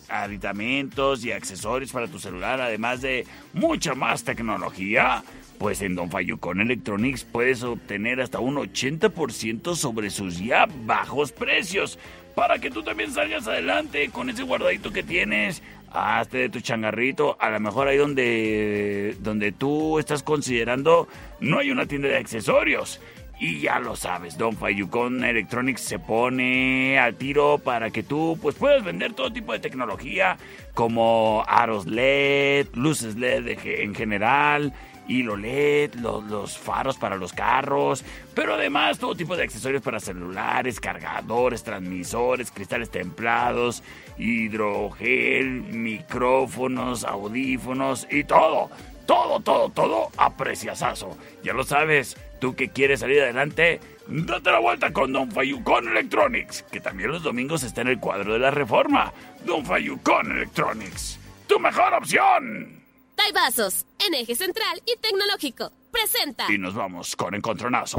aditamentos 0.08 1.24
y 1.24 1.30
accesorios 1.30 1.92
para 1.92 2.08
tu 2.08 2.18
celular, 2.18 2.60
además 2.60 3.02
de 3.02 3.24
mucha 3.52 3.94
más 3.94 4.24
tecnología, 4.24 5.22
pues 5.58 5.80
en 5.80 5.94
Don 5.94 6.10
Fayucón 6.10 6.60
Electronics 6.60 7.24
puedes 7.24 7.62
obtener 7.62 8.20
hasta 8.20 8.40
un 8.40 8.56
80% 8.56 9.76
sobre 9.76 10.10
sus 10.10 10.38
ya 10.38 10.66
bajos 10.84 11.30
precios 11.30 11.98
para 12.34 12.58
que 12.58 12.70
tú 12.70 12.82
también 12.82 13.10
salgas 13.10 13.46
adelante 13.46 14.10
con 14.10 14.30
ese 14.30 14.42
guardadito 14.42 14.92
que 14.92 15.02
tienes. 15.02 15.62
Hazte 15.90 16.38
de 16.38 16.48
tu 16.48 16.60
changarrito, 16.60 17.36
a 17.38 17.50
lo 17.50 17.60
mejor 17.60 17.86
ahí 17.86 17.96
donde, 17.96 19.16
donde 19.20 19.52
tú 19.52 20.00
estás 20.00 20.24
considerando 20.24 21.06
no 21.38 21.60
hay 21.60 21.70
una 21.70 21.86
tienda 21.86 22.08
de 22.08 22.16
accesorios. 22.16 23.00
Y 23.38 23.60
ya 23.60 23.80
lo 23.80 23.96
sabes, 23.96 24.38
Don 24.38 24.56
Fayucon 24.56 25.24
Electronics 25.24 25.82
se 25.82 25.98
pone 25.98 26.98
al 26.98 27.16
tiro 27.16 27.58
para 27.58 27.90
que 27.90 28.02
tú 28.02 28.38
pues 28.40 28.54
puedas 28.54 28.84
vender 28.84 29.12
todo 29.12 29.32
tipo 29.32 29.52
de 29.52 29.58
tecnología 29.58 30.36
como 30.72 31.44
aros 31.46 31.86
LED, 31.86 32.68
luces 32.74 33.16
LED 33.16 33.58
en 33.64 33.94
general, 33.94 34.72
hilo 35.08 35.36
LED, 35.36 35.94
los, 35.94 36.24
los, 36.24 36.58
faros 36.58 36.96
para 36.96 37.16
los 37.16 37.32
carros, 37.32 38.04
pero 38.34 38.54
además 38.54 38.98
todo 38.98 39.14
tipo 39.14 39.36
de 39.36 39.44
accesorios 39.44 39.82
para 39.82 40.00
celulares, 40.00 40.80
cargadores, 40.80 41.62
transmisores, 41.62 42.50
cristales 42.50 42.90
templados, 42.90 43.82
hidrogel, 44.18 45.62
micrófonos, 45.62 47.04
audífonos 47.04 48.06
y 48.10 48.24
todo. 48.24 48.70
Todo, 49.06 49.40
todo, 49.40 49.68
todo 49.68 50.08
a 50.16 50.34
preciasazo. 50.34 51.16
Ya 51.42 51.52
lo 51.52 51.64
sabes, 51.64 52.16
tú 52.40 52.54
que 52.54 52.70
quieres 52.70 53.00
salir 53.00 53.20
adelante, 53.20 53.80
date 54.06 54.50
la 54.50 54.60
vuelta 54.60 54.92
con 54.94 55.12
Don 55.12 55.30
Fayucon 55.30 55.88
Electronics, 55.88 56.62
que 56.62 56.80
también 56.80 57.10
los 57.10 57.22
domingos 57.22 57.64
está 57.64 57.82
en 57.82 57.88
el 57.88 58.00
cuadro 58.00 58.32
de 58.32 58.38
la 58.38 58.50
reforma. 58.50 59.12
Don 59.44 59.64
Fayucon 59.66 60.32
Electronics, 60.32 61.18
tu 61.46 61.58
mejor 61.60 61.92
opción. 61.92 62.83
Taibazos, 63.14 63.86
en 64.06 64.14
eje 64.14 64.34
central 64.34 64.82
y 64.86 64.96
tecnológico. 64.98 65.72
Presenta. 65.90 66.52
Y 66.52 66.58
nos 66.58 66.74
vamos 66.74 67.14
con 67.16 67.34
Encontronazo. 67.34 67.98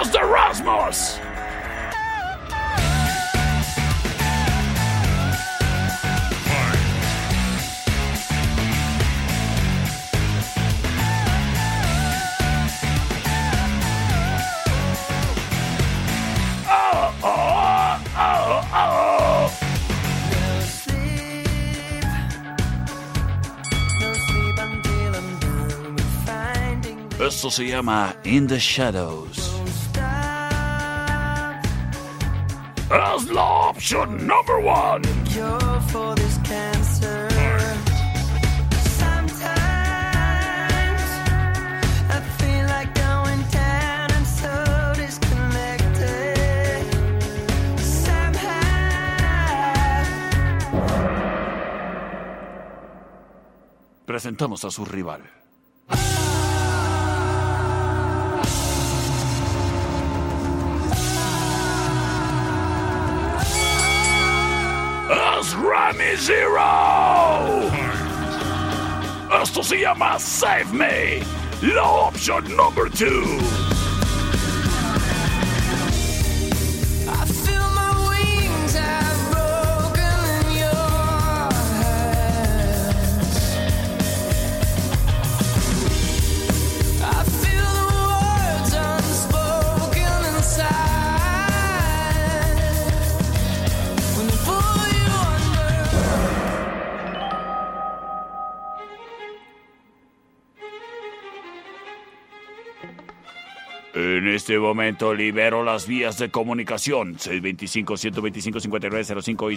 ¡Es 0.00 0.12
de 0.12 0.18
Rasmus! 0.18 1.20
Esto 27.46 27.62
se 27.62 27.68
llama 27.68 28.12
In 28.24 28.48
the 28.48 28.58
Shadows. 28.58 29.38
Es 32.90 33.30
la 33.30 33.44
opción 33.70 34.26
number 34.26 34.56
one. 34.56 35.02
Presentamos 54.04 54.64
a 54.64 54.72
su 54.72 54.84
rival. 54.84 55.35
Esto 69.66 69.74
se 69.74 69.82
llama 69.82 70.16
Save 70.20 70.66
Me, 70.66 71.22
la 71.60 71.82
opción 71.82 72.44
number 72.56 72.88
two. 72.88 73.65
Este 104.56 104.66
momento 104.66 105.12
libero 105.12 105.62
las 105.62 105.86
vías 105.86 106.16
de 106.16 106.30
comunicación 106.30 107.18
625-125-5905 107.18 109.52
y 109.52 109.56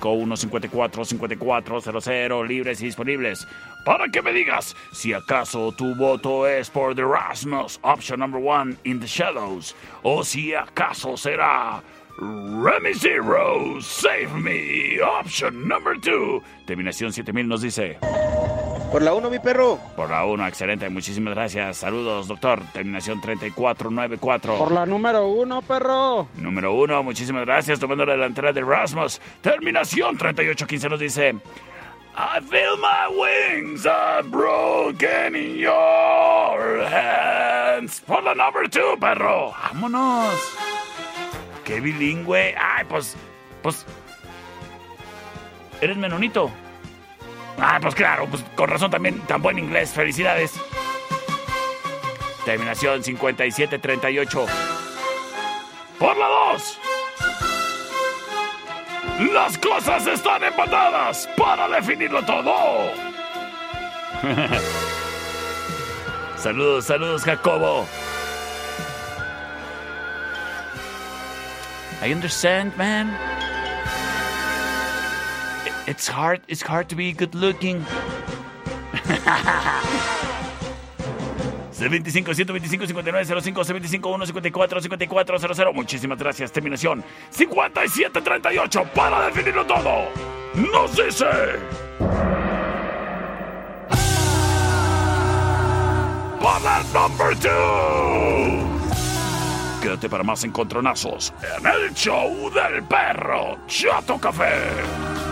625-154-5400 0.00 2.48
libres 2.48 2.82
y 2.82 2.86
disponibles 2.86 3.46
para 3.84 4.08
que 4.08 4.20
me 4.20 4.32
digas 4.32 4.74
si 4.92 5.12
acaso 5.12 5.70
tu 5.70 5.94
voto 5.94 6.48
es 6.48 6.70
por 6.70 6.96
The 6.96 7.04
Rasmus, 7.04 7.78
option 7.82 8.18
number 8.18 8.42
one 8.44 8.76
in 8.82 8.98
the 8.98 9.06
shadows, 9.06 9.76
o 10.02 10.24
si 10.24 10.54
acaso 10.54 11.16
será 11.16 11.80
Remy 12.18 12.94
Zero, 12.94 13.80
Save 13.80 14.34
Me, 14.34 14.98
option 15.00 15.68
number 15.68 15.96
two. 16.00 16.42
Terminación 16.66 17.12
7000 17.12 17.46
nos 17.46 17.62
dice. 17.62 17.96
Por 18.92 19.00
la 19.00 19.14
1, 19.14 19.30
mi 19.30 19.38
perro. 19.38 19.78
Por 19.96 20.10
la 20.10 20.26
1, 20.26 20.46
excelente, 20.46 20.86
muchísimas 20.90 21.34
gracias. 21.34 21.78
Saludos, 21.78 22.28
doctor. 22.28 22.60
Terminación 22.74 23.22
3494. 23.22 24.58
Por 24.58 24.70
la 24.70 24.84
número 24.84 25.28
1, 25.28 25.62
perro. 25.62 26.28
Número 26.36 26.74
1, 26.74 27.02
muchísimas 27.02 27.46
gracias. 27.46 27.80
Tomando 27.80 28.04
la 28.04 28.12
delantera 28.12 28.52
de 28.52 28.60
Rasmus. 28.60 29.18
Terminación 29.40 30.18
3815 30.18 30.88
nos 30.90 31.00
dice. 31.00 31.34
I 32.14 32.40
feel 32.42 32.76
my 32.76 33.08
wings 33.18 33.86
are 33.86 34.22
broken 34.22 35.36
in 35.36 35.56
your 35.56 36.84
hands. 36.84 38.02
Por 38.06 38.22
la 38.22 38.34
number 38.34 38.68
2, 38.68 38.98
perro. 39.00 39.54
Vámonos. 39.72 40.34
Qué 41.64 41.80
bilingüe. 41.80 42.54
Ay, 42.60 42.84
pues. 42.86 43.16
Pues. 43.62 43.86
¿Eres 45.80 45.96
menonito? 45.96 46.50
Ah, 47.58 47.78
pues 47.80 47.94
claro, 47.94 48.26
pues 48.26 48.44
con 48.56 48.68
razón 48.68 48.90
también 48.90 49.20
tan 49.20 49.40
buen 49.42 49.58
inglés. 49.58 49.92
Felicidades. 49.92 50.52
Terminación 52.44 53.04
5738. 53.04 54.46
Por 55.98 56.16
la 56.16 56.26
2. 56.26 56.78
Las 59.32 59.56
cosas 59.58 60.06
están 60.06 60.42
empatadas 60.42 61.28
para 61.36 61.68
definirlo 61.68 62.24
todo. 62.24 62.90
saludos, 66.36 66.86
saludos, 66.86 67.22
Jacobo. 67.22 67.86
I 72.02 72.12
understand, 72.12 72.76
man. 72.76 73.16
It's 75.92 76.08
hard. 76.08 76.40
It's 76.48 76.62
hard 76.62 76.88
to 76.88 76.96
be 76.96 77.12
good 77.12 77.34
looking. 77.34 77.84
C25 81.76 82.32
125 82.32 82.88
59 82.88 83.24
05 83.26 83.60
C25 83.60 84.00
154 84.00 84.80
54 84.80 85.54
00 85.54 85.72
Muchísimas 85.74 86.18
gracias. 86.18 86.50
Terminación 86.50 87.04
5738 87.28 88.84
para 88.94 89.26
definirlo 89.26 89.66
todo. 89.66 90.08
Nos 90.54 90.96
dice. 90.96 91.26
Para 96.40 96.82
number 96.94 97.38
2. 97.38 99.82
Quédate 99.82 100.08
para 100.08 100.24
más 100.24 100.42
encontronazos 100.44 101.34
en 101.58 101.66
el 101.66 101.92
show 101.92 102.50
del 102.50 102.82
perro 102.84 103.58
Chato 103.66 104.18
Café. 104.18 105.31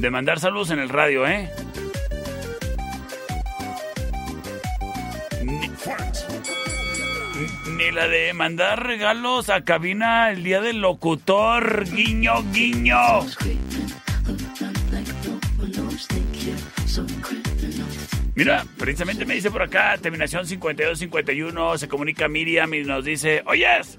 de 0.00 0.10
mandar 0.10 0.38
saludos 0.38 0.70
en 0.70 0.78
el 0.78 0.88
radio, 0.88 1.26
¿eh? 1.26 1.50
Ni, 7.76 7.90
la 7.90 8.06
de 8.06 8.32
mandar 8.32 8.86
regalos 8.86 9.50
a 9.50 9.64
cabina 9.64 10.30
el 10.30 10.44
día 10.44 10.60
del 10.60 10.80
locutor, 10.80 11.84
guiño, 11.84 12.44
guiño. 12.52 12.96
Mira, 18.34 18.64
precisamente 18.76 19.24
me 19.24 19.34
dice 19.34 19.50
por 19.50 19.62
acá, 19.62 19.98
terminación 19.98 20.46
5251, 20.46 21.78
se 21.78 21.88
comunica 21.88 22.28
Miriam 22.28 22.72
y 22.72 22.84
nos 22.84 23.04
dice, 23.04 23.42
oyes, 23.46 23.98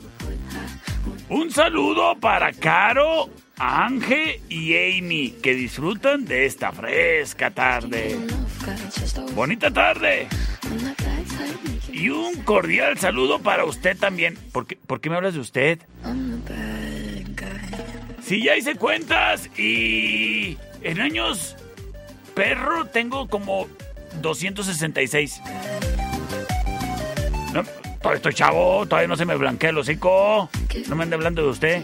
un 1.28 1.52
saludo 1.52 2.16
para 2.20 2.54
Caro, 2.54 3.30
Ángel 3.60 4.40
y 4.48 4.74
Amy, 4.76 5.32
que 5.44 5.54
disfrutan 5.54 6.24
de 6.24 6.46
esta 6.46 6.72
fresca 6.72 7.52
tarde. 7.52 8.18
Bonita 9.36 9.70
tarde. 9.72 10.28
Y 11.92 12.10
un 12.10 12.42
cordial 12.44 12.98
saludo 12.98 13.40
para 13.40 13.66
usted 13.66 13.98
también. 13.98 14.38
¿Por 14.54 14.66
qué, 14.66 15.10
me 15.10 15.18
hablas 15.18 15.34
de 15.34 15.42
usted? 15.42 15.80
Sí, 18.24 18.44
ya 18.44 18.56
hice 18.56 18.76
cuentas 18.76 19.50
y 19.58 20.58
en 20.82 21.02
años 21.02 21.58
perro 22.34 22.86
tengo 22.86 23.28
como 23.28 23.68
266. 24.22 25.42
No, 27.54 27.64
todavía 28.02 28.16
estoy 28.16 28.34
chavo, 28.34 28.86
todavía 28.86 29.08
no 29.10 29.18
se 29.18 29.26
me 29.26 29.36
blanquea 29.36 29.72
el 29.72 29.80
hocico. 29.80 30.50
No 30.88 30.96
me 30.96 31.04
ande 31.04 31.16
hablando 31.16 31.42
de 31.42 31.50
usted. 31.50 31.84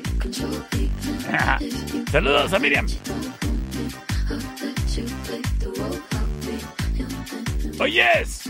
Saludos 2.11 2.53
a 2.53 2.59
Miriam. 2.59 2.85
Oyes, 7.79 8.43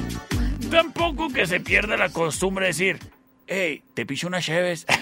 tampoco 0.70 1.30
que 1.30 1.48
se 1.48 1.60
pierda 1.60 1.98
la 1.98 2.10
costumbre 2.10 2.66
de 2.66 2.70
decir, 2.70 3.00
hey, 3.48 3.84
te 3.94 4.06
picho 4.06 4.28
una 4.28 4.42
Cheves. 4.42 4.86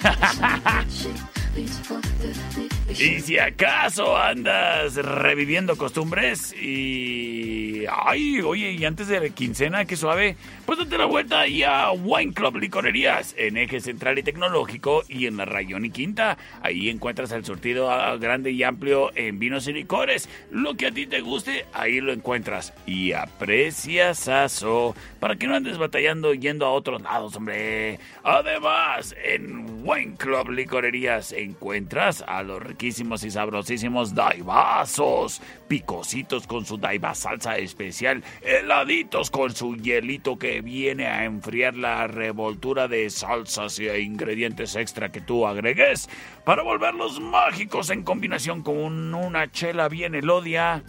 Y 2.89 3.21
si 3.21 3.39
acaso 3.39 4.17
andas 4.17 4.95
reviviendo 4.95 5.75
costumbres 5.77 6.53
y... 6.53 7.72
Ay, 7.89 8.41
oye, 8.41 8.71
y 8.71 8.85
antes 8.85 9.07
de 9.07 9.19
la 9.19 9.29
quincena, 9.29 9.85
qué 9.85 9.95
suave, 9.95 10.35
pues 10.65 10.79
date 10.79 10.97
la 10.97 11.05
vuelta 11.05 11.41
ahí 11.41 11.63
a 11.63 11.91
Wine 11.91 12.33
Club 12.33 12.57
Licorerías, 12.57 13.35
en 13.37 13.57
Eje 13.57 13.79
Central 13.79 14.17
y 14.19 14.23
Tecnológico 14.23 15.03
y 15.07 15.27
en 15.27 15.37
la 15.37 15.45
Rayón 15.45 15.85
y 15.85 15.89
Quinta. 15.89 16.37
Ahí 16.61 16.89
encuentras 16.89 17.31
el 17.31 17.45
surtido 17.45 17.91
ah, 17.91 18.17
grande 18.17 18.51
y 18.51 18.63
amplio 18.63 19.11
en 19.15 19.39
vinos 19.39 19.67
y 19.67 19.73
licores. 19.73 20.29
Lo 20.51 20.75
que 20.75 20.87
a 20.87 20.91
ti 20.91 21.07
te 21.07 21.21
guste, 21.21 21.65
ahí 21.73 22.01
lo 22.01 22.13
encuentras. 22.13 22.73
Y 22.85 23.13
aprecias 23.13 24.27
aso, 24.27 24.95
para 25.19 25.35
que 25.35 25.47
no 25.47 25.55
andes 25.55 25.77
batallando 25.77 26.33
yendo 26.33 26.65
a 26.65 26.71
otros 26.71 27.01
lados, 27.01 27.35
hombre. 27.35 27.99
Además, 28.23 29.15
en 29.23 29.85
Wine 29.85 30.15
Club 30.17 30.49
Licorerías 30.49 31.33
encuentras 31.33 32.23
a 32.27 32.43
los 32.43 32.61
riquísimos 32.61 33.23
y 33.23 33.31
sabrosísimos 33.31 34.15
daibazos, 34.15 35.41
picositos 35.67 36.47
con 36.47 36.65
su 36.65 36.77
daiba 36.77 37.13
salsa 37.15 37.57
especial, 37.73 38.23
heladitos 38.43 39.31
con 39.31 39.55
su 39.55 39.75
hielito 39.75 40.37
que 40.37 40.61
viene 40.61 41.07
a 41.07 41.25
enfriar 41.25 41.75
la 41.75 42.05
revoltura 42.05 42.87
de 42.87 43.09
salsas 43.09 43.79
e 43.79 43.99
ingredientes 44.01 44.75
extra 44.75 45.11
que 45.11 45.21
tú 45.21 45.47
agregues 45.47 46.07
para 46.45 46.61
volverlos 46.61 47.19
mágicos 47.19 47.89
en 47.89 48.03
combinación 48.03 48.61
con 48.61 49.15
una 49.15 49.51
chela 49.51 49.89
bien 49.89 50.13
elodia. 50.13 50.83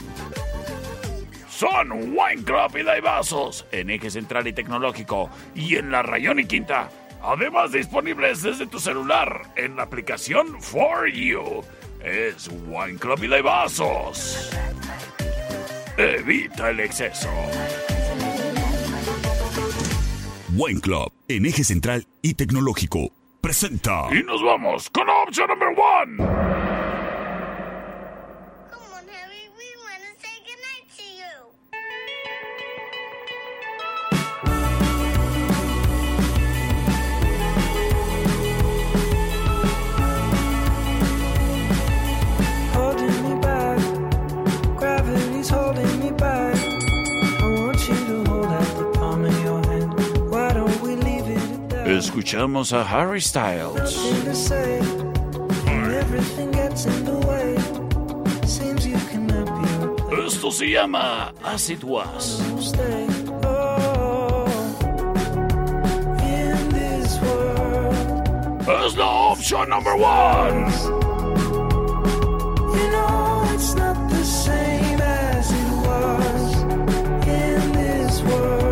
Son 1.48 1.90
Wine 1.92 2.42
Club 2.44 2.76
y 2.76 2.82
Daibazos 2.82 3.64
en 3.72 3.88
Eje 3.88 4.10
Central 4.10 4.46
y 4.46 4.52
Tecnológico 4.52 5.30
y 5.54 5.76
en 5.76 5.90
la 5.90 6.02
Rayón 6.02 6.40
y 6.40 6.44
Quinta. 6.44 6.90
Además 7.22 7.72
disponibles 7.72 8.42
desde 8.42 8.66
tu 8.66 8.78
celular 8.78 9.42
en 9.56 9.76
la 9.76 9.84
aplicación 9.84 10.60
For 10.60 11.08
You. 11.08 11.64
Es 12.04 12.50
Wine 12.66 12.98
Club 12.98 13.24
y 13.24 13.28
Daibazos. 13.28 14.50
Evita 15.96 16.70
el 16.70 16.80
exceso. 16.80 17.28
Wine 20.56 20.80
Club, 20.80 21.12
en 21.28 21.46
eje 21.46 21.62
central 21.62 22.06
y 22.20 22.34
tecnológico, 22.34 23.12
presenta. 23.40 24.08
Y 24.10 24.24
nos 24.24 24.42
vamos 24.42 24.90
con 24.90 25.08
opción 25.08 25.48
number 25.48 25.68
one. 25.68 26.73
Escuchamos 52.04 52.72
a 52.72 52.84
Harry 52.84 53.20
Styles. 53.20 53.76
Nothing 53.76 54.24
to 54.24 54.34
say, 54.34 54.78
and 55.66 55.92
everything 55.94 56.50
gets 56.52 56.84
in 56.86 57.04
the 57.04 57.16
way. 57.26 57.56
Seems 58.46 58.86
you 58.86 58.98
cannot 59.10 59.46
be 59.46 59.86
replaced. 59.86 60.36
Esto 60.36 60.50
se 60.50 60.66
llama 60.70 61.32
As 61.42 61.70
It 61.70 61.82
Was. 61.82 62.40
Stay. 62.60 63.06
Oh, 63.42 64.46
in 66.22 66.68
this 66.68 67.18
world, 67.22 68.68
Es 68.84 68.96
la 68.96 69.32
opción 69.32 69.68
number 69.70 69.96
one. 69.96 70.70
you 72.76 72.90
know 72.92 73.44
it's 73.54 73.74
not 73.74 73.96
the 74.10 74.24
same 74.24 75.00
as 75.00 75.50
it 75.50 75.72
was. 75.88 76.62
In 77.26 77.72
this 77.72 78.22
world, 78.22 78.63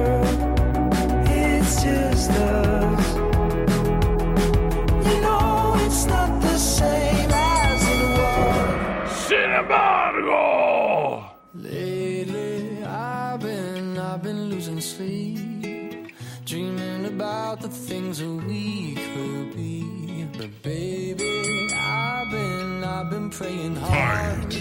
things 17.92 18.18
that 18.20 18.46
we 18.48 18.94
could 18.94 19.54
be. 19.54 20.26
But 20.38 20.62
baby, 20.62 21.68
I've 21.74 22.30
been, 22.30 22.82
I've 22.82 23.10
been 23.10 23.28
praying 23.28 23.76
hard. 23.76 24.54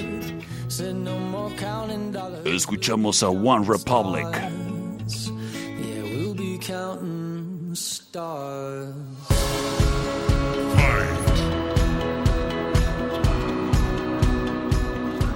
Said 0.67 0.95
no 0.95 1.17
more 1.17 1.49
counting 1.51 2.11
dollars. 2.11 2.45
Escuchamos 2.45 3.23
a 3.23 3.31
One 3.31 3.63
Republic. 3.63 4.27
Yeah, 4.33 6.03
we'll 6.11 6.33
be 6.33 6.57
counting 6.57 7.73
stars. 7.73 8.95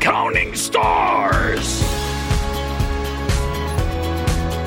Counting 0.01 0.53
Stars. 0.53 1.81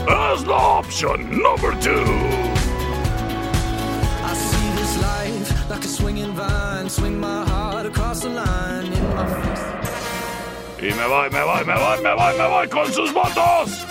Es 0.09 0.47
la 0.47 0.81
opción 0.81 1.43
number 1.43 1.73
two. 1.81 2.48
Y 10.81 10.93
me 10.95 11.07
voy, 11.07 11.29
me 11.31 11.43
voy, 11.43 11.65
me 11.65 11.75
voy, 11.75 12.03
me 12.03 12.15
voy, 12.15 12.39
me 12.39 12.47
voy 12.47 12.69
con 12.69 12.93
sus 12.93 13.13
votos. 13.13 13.85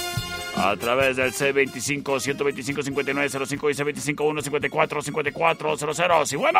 A 0.56 0.76
través 0.78 1.17
del 1.17 1.34
C25 1.34 2.19
125 2.19 2.82
59 2.82 3.30
05 3.30 3.69
y 3.69 3.73
C25 3.73 4.41
154 4.41 5.02
54 5.02 5.78
00. 5.78 6.23
Y 6.32 6.36
bueno. 6.38 6.60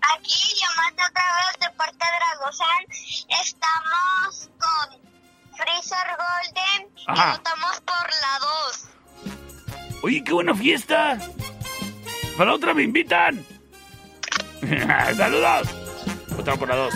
Aquí 0.00 0.54
llamando 0.60 1.02
otra 1.08 1.24
vez 1.36 1.60
de 1.60 1.76
parte 1.76 2.04
de 2.04 2.16
Dragozán. 2.18 2.84
Estamos 3.42 4.50
con 4.58 5.00
Freezer 5.56 6.08
Golden 6.18 6.88
Ajá. 7.06 7.28
y 7.28 7.36
votamos 7.36 7.80
por 7.80 8.10
la 8.10 8.38
2. 9.92 10.02
Oye, 10.02 10.24
qué 10.24 10.32
buena 10.32 10.54
fiesta. 10.54 11.18
Para 12.36 12.52
otra 12.52 12.74
me 12.74 12.82
invitan. 12.82 13.42
Saludos. 15.16 15.68
Otra 16.38 16.56
por 16.56 16.68
la 16.68 16.76
dos. 16.76 16.94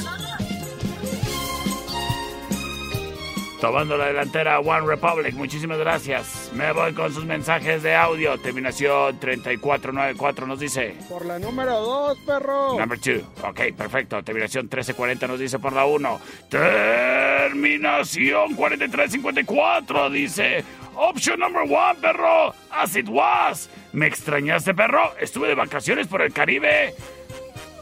Tomando 3.61 3.97
la 3.99 4.07
delantera 4.07 4.59
One 4.59 4.87
Republic, 4.87 5.35
muchísimas 5.35 5.79
gracias. 5.79 6.51
Me 6.55 6.73
voy 6.73 6.95
con 6.95 7.13
sus 7.13 7.27
mensajes 7.27 7.83
de 7.83 7.95
audio. 7.95 8.39
Terminación 8.39 9.21
3494 9.21 10.47
nos 10.47 10.61
dice. 10.61 10.95
Por 11.11 11.27
la 11.27 11.39
número 11.39 11.79
2, 11.79 12.19
perro. 12.21 12.79
Number 12.79 12.99
2. 12.99 13.23
Ok, 13.45 13.61
perfecto. 13.77 14.23
Terminación 14.23 14.65
1340 14.65 15.27
nos 15.27 15.39
dice 15.39 15.59
por 15.59 15.75
la 15.75 15.85
1. 15.85 16.21
Terminación 16.49 18.55
4354 18.55 20.09
dice. 20.09 20.65
Option 20.95 21.41
number 21.41 21.63
1, 21.63 22.01
perro. 22.01 22.55
As 22.71 22.97
it 22.97 23.09
was. 23.09 23.69
¿Me 23.93 24.07
extrañaste, 24.07 24.75
perro? 24.75 25.15
Estuve 25.19 25.49
de 25.49 25.55
vacaciones 25.55 26.07
por 26.07 26.23
el 26.23 26.33
Caribe. 26.33 26.95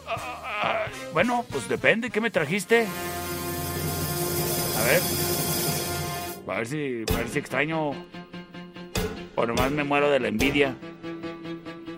Ah, 0.06 0.86
bueno, 1.12 1.44
pues 1.50 1.68
depende. 1.68 2.10
¿Qué 2.10 2.20
me 2.20 2.30
trajiste? 2.30 2.86
A 4.78 4.82
ver. 4.84 5.02
A 6.48 6.58
ver 6.58 6.66
si, 6.66 7.04
a 7.12 7.16
ver 7.16 7.28
si 7.28 7.38
extraño. 7.38 7.90
O 9.36 9.46
nomás 9.46 9.70
me 9.70 9.84
muero 9.84 10.10
de 10.10 10.20
la 10.20 10.28
envidia. 10.28 10.74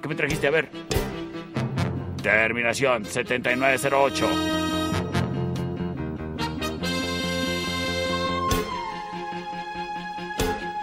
¿Qué 0.02 0.08
me 0.08 0.14
trajiste? 0.14 0.48
A 0.48 0.50
ver. 0.50 0.70
Terminación 2.22 3.04
7908. 3.04 4.59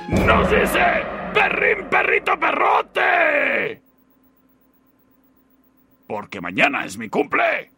¡Nos 0.10 0.50
dice! 0.50 1.04
¡Perrín, 1.34 1.90
perrito, 1.90 2.40
perrote! 2.40 3.82
Porque 6.08 6.40
mañana 6.40 6.86
es 6.86 6.98
mi 6.98 7.10
cumple. 7.10 7.72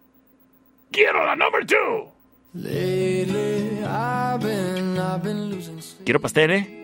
¡Quiero 0.91 1.25
la 1.25 1.35
number 1.35 1.65
two! 1.65 2.11
Lately, 2.53 3.83
I've 3.83 4.39
been, 4.39 4.97
I've 4.97 5.23
been. 5.23 5.61
¿Quiero 6.03 6.19
pastel, 6.19 6.51
eh? 6.51 6.79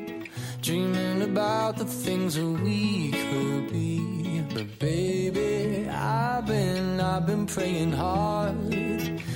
Dreaming 0.61 1.21
about 1.23 1.77
the 1.77 1.85
things 1.85 2.35
that 2.35 2.45
we 2.63 3.11
could 3.11 3.71
be. 3.71 4.43
But 4.53 4.79
baby, 4.79 5.87
I've 5.89 6.45
been, 6.45 6.99
I've 6.99 7.25
been 7.25 7.45
praying 7.45 7.93
hard. 7.93 8.55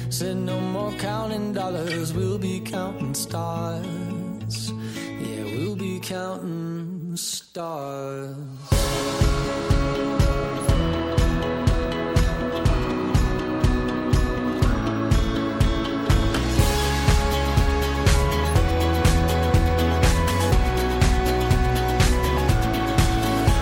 Said 0.10 0.38
no 0.38 0.60
more 0.60 0.92
counting 1.00 1.54
dollars, 1.54 2.14
we'll 2.14 2.40
be 2.40 2.60
counting 2.62 3.14
stars. 3.14 4.74
We'll 5.70 5.78
be 5.78 6.00
counting 6.00 7.16
stars. 7.16 8.36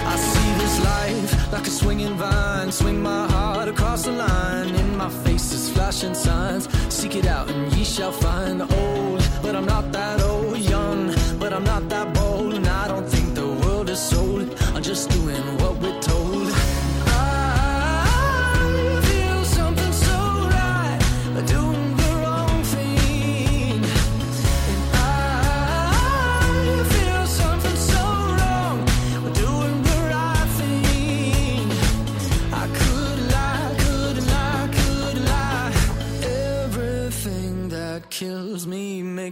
I 0.06 0.16
see 0.16 0.54
this 0.62 0.80
life 0.86 1.52
like 1.52 1.68
a 1.68 1.70
swinging 1.70 2.16
vine. 2.16 2.72
Swing 2.72 3.02
my 3.02 3.28
heart 3.28 3.68
across 3.68 4.06
the 4.06 4.14
line. 4.14 4.74
In 4.74 4.96
my 4.96 5.10
face 5.10 5.52
is 5.52 5.70
flashing 5.72 6.16
signs. 6.16 6.70
Seek 6.88 7.18
it 7.18 7.26
out 7.26 7.50
and 7.50 7.74
ye 7.74 7.84
shall 7.84 8.14
find. 8.14 8.77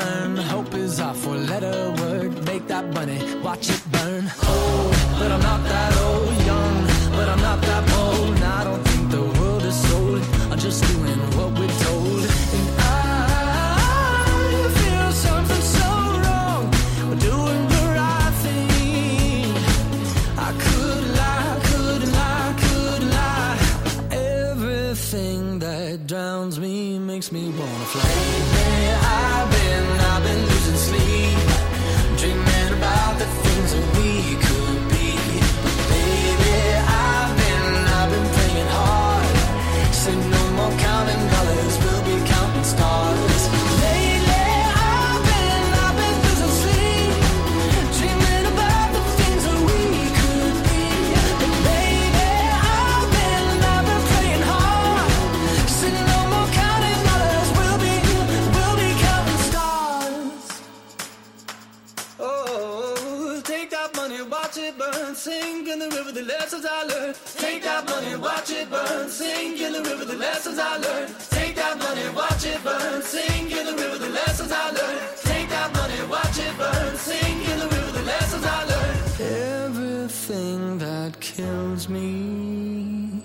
Hope 0.00 0.74
is 0.74 1.00
our 1.00 1.14
four 1.14 1.36
letter 1.36 1.90
word. 2.00 2.44
Make 2.46 2.66
that 2.68 2.86
money, 2.94 3.18
watch 3.42 3.68
it 3.70 3.82
burn. 3.92 4.24
Old, 4.48 4.92
but 5.18 5.30
I'm 5.32 5.42
not 5.42 5.59
Take 71.30 71.54
that 71.56 71.78
money, 71.78 72.08
watch 72.14 72.44
it 72.46 72.62
burn, 72.64 73.02
sink 73.02 73.52
in 73.52 73.66
the 73.66 73.72
river, 73.72 73.98
the 73.98 74.10
lessons 74.10 74.52
I 74.52 74.70
learned. 74.70 75.00
Take 75.22 75.48
that 75.50 75.72
money, 75.74 76.00
watch 76.08 76.38
it 76.38 76.56
burn, 76.58 76.96
sink 76.96 77.48
in 77.48 77.58
the 77.58 77.68
river, 77.68 77.92
the 77.92 78.02
lessons 78.02 78.44
I 78.44 78.64
learned. 78.64 79.20
Everything 79.66 80.78
that 80.78 81.20
kills 81.20 81.88
me 81.88 83.24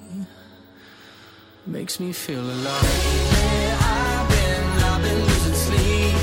makes 1.65 1.99
me 1.99 2.11
feel 2.11 2.41
alive. 2.43 2.83
I've 3.81 4.29
been, 4.29 4.63
I've 4.89 5.01
been 5.01 5.19
losing 5.29 5.53
sleep, 5.67 6.15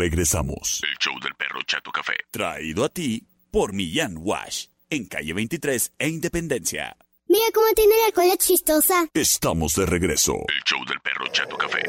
regresamos. 0.00 0.80
El 0.82 0.96
show 0.98 1.14
del 1.20 1.34
perro 1.34 1.60
Chato 1.66 1.90
Café. 1.92 2.14
Traído 2.30 2.84
a 2.84 2.88
ti 2.88 3.26
por 3.50 3.74
Millán 3.74 4.16
Wash. 4.18 4.68
En 4.88 5.04
calle 5.04 5.34
23 5.34 5.92
e 5.98 6.08
Independencia. 6.08 6.96
Mira 7.28 7.44
cómo 7.52 7.66
tiene 7.76 7.94
la 8.06 8.12
cola 8.12 8.36
chistosa. 8.38 9.08
Estamos 9.12 9.74
de 9.74 9.84
regreso. 9.84 10.32
El 10.48 10.62
show 10.64 10.82
del 10.86 11.00
perro 11.00 11.26
Chato 11.30 11.56
Café. 11.58 11.82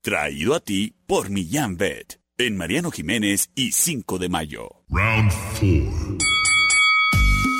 Traído 0.00 0.54
a 0.54 0.60
ti 0.60 0.94
por 1.06 1.28
Millán 1.28 1.76
Vet. 1.76 2.18
En 2.38 2.56
Mariano 2.56 2.90
Jiménez 2.90 3.50
y 3.54 3.72
5 3.72 4.18
de 4.18 4.28
mayo. 4.30 4.82
Round 4.88 5.30
4. 5.60 6.18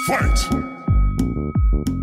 Fight! 0.07 1.96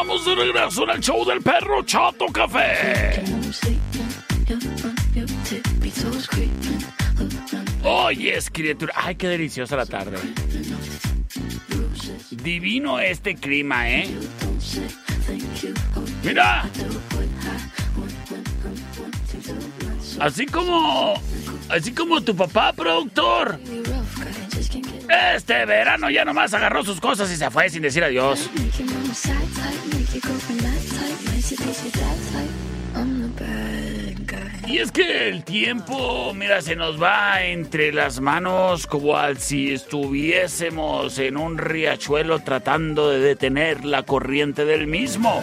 Estamos 0.00 0.24
de 0.24 0.34
regreso 0.36 0.88
en 0.88 1.00
show 1.00 1.24
del 1.26 1.42
perro 1.42 1.82
Chato 1.82 2.26
Café. 2.26 3.20
Oye, 7.82 8.36
es 8.36 8.48
criatura. 8.48 8.92
Ay, 8.94 9.16
qué 9.16 9.26
deliciosa 9.26 9.74
la 9.74 9.86
tarde. 9.86 10.16
Divino 12.30 13.00
este 13.00 13.34
clima, 13.34 13.90
¿eh? 13.90 14.08
Mira. 16.22 16.70
Así 20.20 20.46
como. 20.46 21.20
Así 21.68 21.92
como 21.92 22.20
tu 22.20 22.36
papá, 22.36 22.72
productor. 22.72 23.58
Este 25.08 25.64
verano 25.64 26.08
ya 26.08 26.24
nomás 26.24 26.54
agarró 26.54 26.84
sus 26.84 27.00
cosas 27.00 27.32
y 27.32 27.36
se 27.36 27.50
fue 27.50 27.68
sin 27.68 27.82
decir 27.82 28.04
adiós. 28.04 28.48
Y 34.70 34.78
es 34.78 34.92
que 34.92 35.30
el 35.30 35.44
tiempo, 35.44 36.34
mira, 36.34 36.60
se 36.60 36.76
nos 36.76 37.02
va 37.02 37.42
entre 37.42 37.90
las 37.90 38.20
manos 38.20 38.86
como 38.86 39.16
al 39.16 39.38
si 39.38 39.72
estuviésemos 39.72 41.18
en 41.18 41.38
un 41.38 41.56
riachuelo 41.56 42.40
tratando 42.40 43.08
de 43.08 43.18
detener 43.18 43.86
la 43.86 44.02
corriente 44.02 44.66
del 44.66 44.86
mismo. 44.86 45.40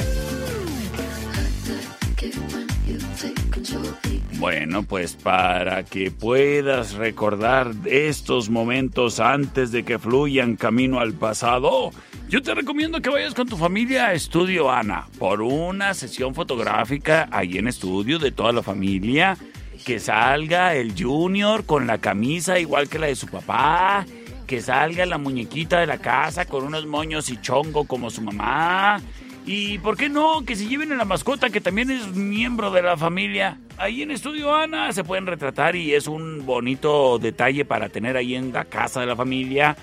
Bueno, 4.37 4.83
pues 4.83 5.15
para 5.15 5.83
que 5.83 6.11
puedas 6.11 6.93
recordar 6.93 7.71
estos 7.85 8.51
momentos 8.51 9.19
antes 9.19 9.71
de 9.71 9.83
que 9.83 9.97
fluyan 9.97 10.55
camino 10.55 10.99
al 10.99 11.13
pasado, 11.13 11.91
yo 12.35 12.41
te 12.41 12.53
recomiendo 12.53 13.01
que 13.01 13.09
vayas 13.09 13.33
con 13.33 13.47
tu 13.47 13.55
familia 13.55 14.07
a 14.07 14.13
Estudio 14.13 14.69
Ana 14.69 15.07
por 15.17 15.41
una 15.41 15.93
sesión 15.93 16.35
fotográfica 16.35 17.29
ahí 17.31 17.57
en 17.57 17.69
estudio 17.69 18.19
de 18.19 18.33
toda 18.33 18.51
la 18.51 18.61
familia. 18.61 19.37
Que 19.85 20.01
salga 20.01 20.75
el 20.75 21.01
Junior 21.01 21.65
con 21.65 21.87
la 21.87 21.99
camisa 21.99 22.59
igual 22.59 22.89
que 22.89 22.99
la 22.99 23.07
de 23.07 23.15
su 23.15 23.27
papá. 23.27 24.05
Que 24.47 24.61
salga 24.61 25.05
la 25.05 25.17
muñequita 25.17 25.79
de 25.79 25.87
la 25.87 25.99
casa 25.99 26.43
con 26.43 26.65
unos 26.65 26.85
moños 26.85 27.29
y 27.29 27.39
chongo 27.39 27.85
como 27.85 28.09
su 28.09 28.21
mamá. 28.21 28.99
Y 29.45 29.77
por 29.77 29.95
qué 29.95 30.09
no, 30.09 30.43
que 30.43 30.57
se 30.57 30.67
lleven 30.67 30.91
a 30.91 30.95
la 30.95 31.05
mascota 31.05 31.49
que 31.49 31.61
también 31.61 31.89
es 31.89 32.05
miembro 32.07 32.69
de 32.69 32.81
la 32.81 32.97
familia. 32.97 33.59
Ahí 33.77 34.01
en 34.01 34.11
Estudio 34.11 34.53
Ana 34.53 34.91
se 34.91 35.05
pueden 35.05 35.25
retratar 35.25 35.77
y 35.77 35.93
es 35.93 36.05
un 36.05 36.45
bonito 36.45 37.17
detalle 37.17 37.63
para 37.63 37.87
tener 37.87 38.17
ahí 38.17 38.35
en 38.35 38.51
la 38.51 38.65
casa 38.65 38.99
de 38.99 39.05
la 39.05 39.15
familia. 39.15 39.77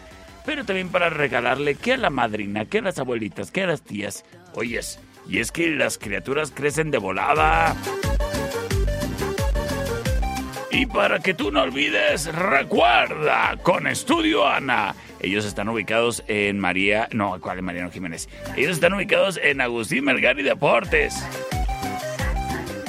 Pero 0.44 0.64
también 0.64 0.88
para 0.88 1.10
regalarle 1.10 1.74
que 1.76 1.92
a 1.92 1.96
la 1.96 2.10
madrina, 2.10 2.64
que 2.64 2.78
a 2.78 2.82
las 2.82 2.98
abuelitas, 2.98 3.50
que 3.50 3.62
a 3.62 3.66
las 3.66 3.82
tías. 3.82 4.24
Oyes, 4.54 4.98
y 5.28 5.38
es 5.38 5.52
que 5.52 5.68
las 5.70 5.98
criaturas 5.98 6.50
crecen 6.54 6.90
de 6.90 6.98
volada. 6.98 7.76
Y 10.70 10.86
para 10.86 11.20
que 11.20 11.34
tú 11.34 11.52
no 11.52 11.62
olvides, 11.62 12.34
recuerda 12.34 13.56
con 13.62 13.86
Estudio 13.86 14.48
Ana. 14.48 14.94
Ellos 15.20 15.44
están 15.44 15.68
ubicados 15.68 16.24
en 16.26 16.58
María. 16.58 17.08
No, 17.12 17.38
¿cuál 17.40 17.58
es 17.58 17.62
Mariano 17.62 17.90
Jiménez? 17.90 18.28
Ellos 18.56 18.72
están 18.72 18.92
ubicados 18.94 19.38
en 19.40 19.60
Agustín 19.60 20.04
Melgari 20.04 20.42
Deportes. 20.42 21.24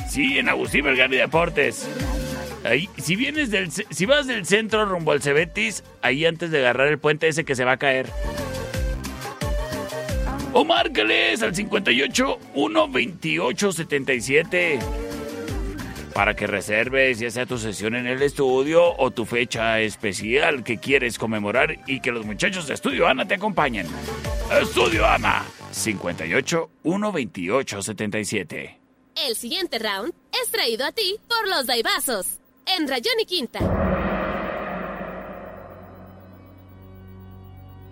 Sí, 0.10 0.40
en 0.40 0.50
Agustín 0.50 0.86
Melgari 0.86 1.18
Deportes. 1.18 1.88
Ahí, 2.64 2.90
si 2.98 3.16
vienes 3.16 3.52
del, 3.52 3.72
si 3.72 4.06
vas 4.06 4.26
del 4.26 4.46
centro 4.46 4.86
rumbo 4.86 5.12
al 5.12 5.22
Cebetis, 5.22 5.84
ahí 6.02 6.26
antes 6.26 6.50
de 6.50 6.60
agarrar 6.60 6.88
el 6.88 6.98
puente 6.98 7.28
ese 7.28 7.44
que 7.44 7.56
se 7.56 7.66
va 7.66 7.74
a 7.74 7.78
caer. 7.78 8.10
O 10.54 10.64
márcales 10.64 11.42
al 11.42 11.54
58 11.56 12.40
128 12.54 13.72
77 13.72 14.80
para 16.14 16.36
que 16.36 16.46
reserves 16.46 17.18
ya 17.18 17.32
sea 17.32 17.48
tu 17.48 17.58
sesión 17.58 17.96
en 17.96 18.06
el 18.06 18.22
estudio 18.22 18.96
o 18.98 19.10
tu 19.10 19.26
fecha 19.26 19.80
especial 19.80 20.64
que 20.64 20.78
quieres 20.78 21.18
conmemorar 21.18 21.80
y 21.88 22.02
que 22.02 22.12
los 22.12 22.24
muchachos 22.24 22.68
de 22.68 22.76
Estudio 22.76 23.08
Ana 23.08 23.28
te 23.28 23.34
acompañen. 23.34 23.88
Estudio 24.62 25.08
Ana 25.08 25.44
58 25.72 26.70
128 26.84 27.82
77. 27.82 28.80
El 29.28 29.36
siguiente 29.36 29.80
round 29.80 30.14
es 30.40 30.50
traído 30.52 30.86
a 30.86 30.92
ti 30.92 31.18
por 31.28 31.48
los 31.50 31.66
Daibazos 31.66 32.43
en 32.66 32.88
Rayón 32.88 33.20
y 33.22 33.26
Quinta. 33.26 33.60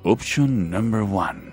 Option 0.04 0.70
number 0.70 1.02
one. 1.02 1.51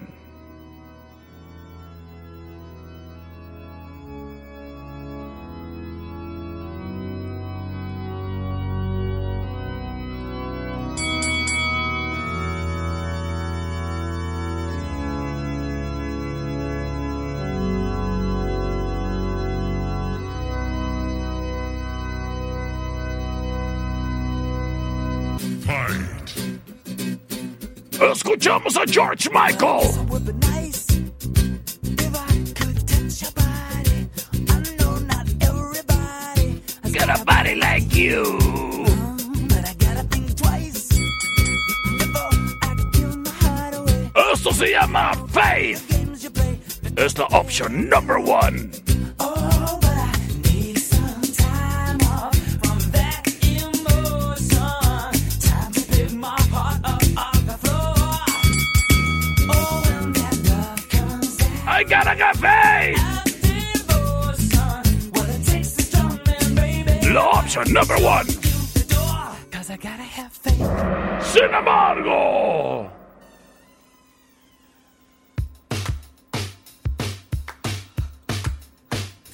Escuchamos 28.28 28.76
a 28.76 28.84
George 28.84 29.30
Michael. 29.30 29.80
Got 36.92 37.08
a 37.08 37.24
body 37.24 37.54
like 37.54 37.90
you. 37.94 38.38
Esto 44.34 44.52
se 44.52 44.72
llama 44.72 45.12
Faith. 45.28 45.82
Es 46.96 47.16
la 47.16 47.24
opción 47.28 47.88
number 47.88 48.18
one. 48.18 48.87
La 67.58 67.64
opción 67.64 67.74
number 67.74 67.96
one. 68.00 68.26
Sin 71.22 71.42
embargo. 71.52 72.90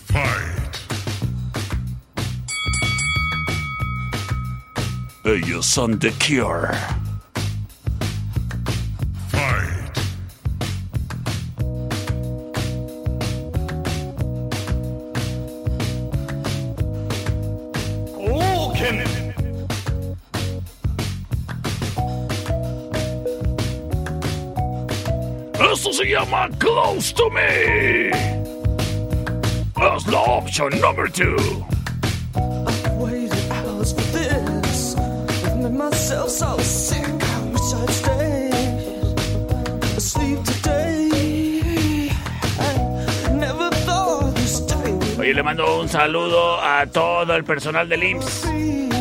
Fight! 0.06 0.76
Ellos 5.24 5.66
son 5.66 5.98
The 5.98 6.12
Cure. 6.12 7.03
to 27.12 27.30
me. 27.30 28.10
That's 29.76 30.04
the 30.04 30.16
option 30.16 30.70
number 30.80 31.08
two. 31.08 31.36
I've 32.34 32.92
waited 32.96 33.50
hours 33.50 33.92
for 33.92 34.00
this. 34.12 34.34
Oye, 45.18 45.32
le 45.32 45.42
mando 45.42 45.80
un 45.80 45.88
saludo 45.88 46.60
a 46.60 46.86
todo 46.86 47.34
el 47.34 47.44
personal 47.44 47.88
del 47.88 48.02
IMSS. 48.04 48.93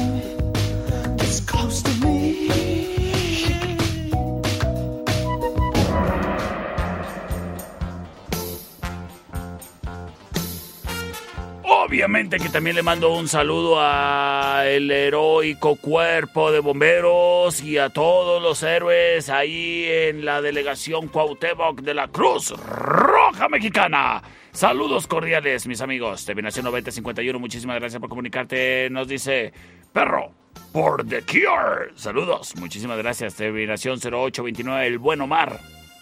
Que 12.34 12.49
también 12.49 12.75
le 12.75 12.81
mando 12.81 13.13
un 13.13 13.27
saludo 13.27 13.75
a 13.77 14.63
el 14.65 14.89
heroico 14.89 15.75
cuerpo 15.75 16.51
de 16.51 16.61
bomberos 16.61 17.61
y 17.61 17.77
a 17.77 17.89
todos 17.89 18.41
los 18.41 18.63
héroes 18.63 19.29
ahí 19.29 19.86
en 19.88 20.25
la 20.25 20.41
delegación 20.41 21.09
Cuauhtémoc 21.09 21.81
de 21.81 21.93
la 21.93 22.07
Cruz 22.07 22.49
Roja 22.49 23.47
Mexicana. 23.49 24.23
Saludos 24.51 25.05
cordiales, 25.05 25.67
mis 25.67 25.79
amigos. 25.81 26.25
Terminación 26.25 26.65
9051, 26.65 27.38
muchísimas 27.38 27.79
gracias 27.79 27.99
por 27.99 28.09
comunicarte. 28.09 28.89
Nos 28.89 29.07
dice 29.07 29.53
Perro 29.93 30.31
por 30.71 31.07
The 31.07 31.21
Cure. 31.21 31.91
Saludos, 31.95 32.55
muchísimas 32.55 32.97
gracias. 32.97 33.36
Terminación 33.36 33.99
0829, 33.99 34.88
El 34.88 34.97
Buen 34.97 35.21
Omar. 35.21 35.59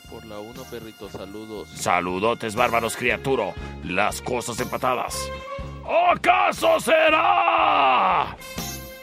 Por 0.09 0.25
la 0.25 0.39
1, 0.39 0.63
perrito, 0.71 1.09
saludos. 1.09 1.67
Saludotes 1.75 2.55
bárbaros, 2.55 2.95
criaturo. 2.95 3.53
Las 3.83 4.21
cosas 4.21 4.59
empatadas. 4.61 5.29
¿Acaso 5.85 6.79
será 6.79 8.35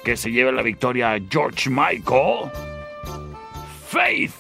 que 0.04 0.16
se 0.16 0.30
lleve 0.30 0.52
la 0.52 0.62
victoria 0.62 1.18
George 1.30 1.68
Michael? 1.70 2.50
Faith. 3.88 4.34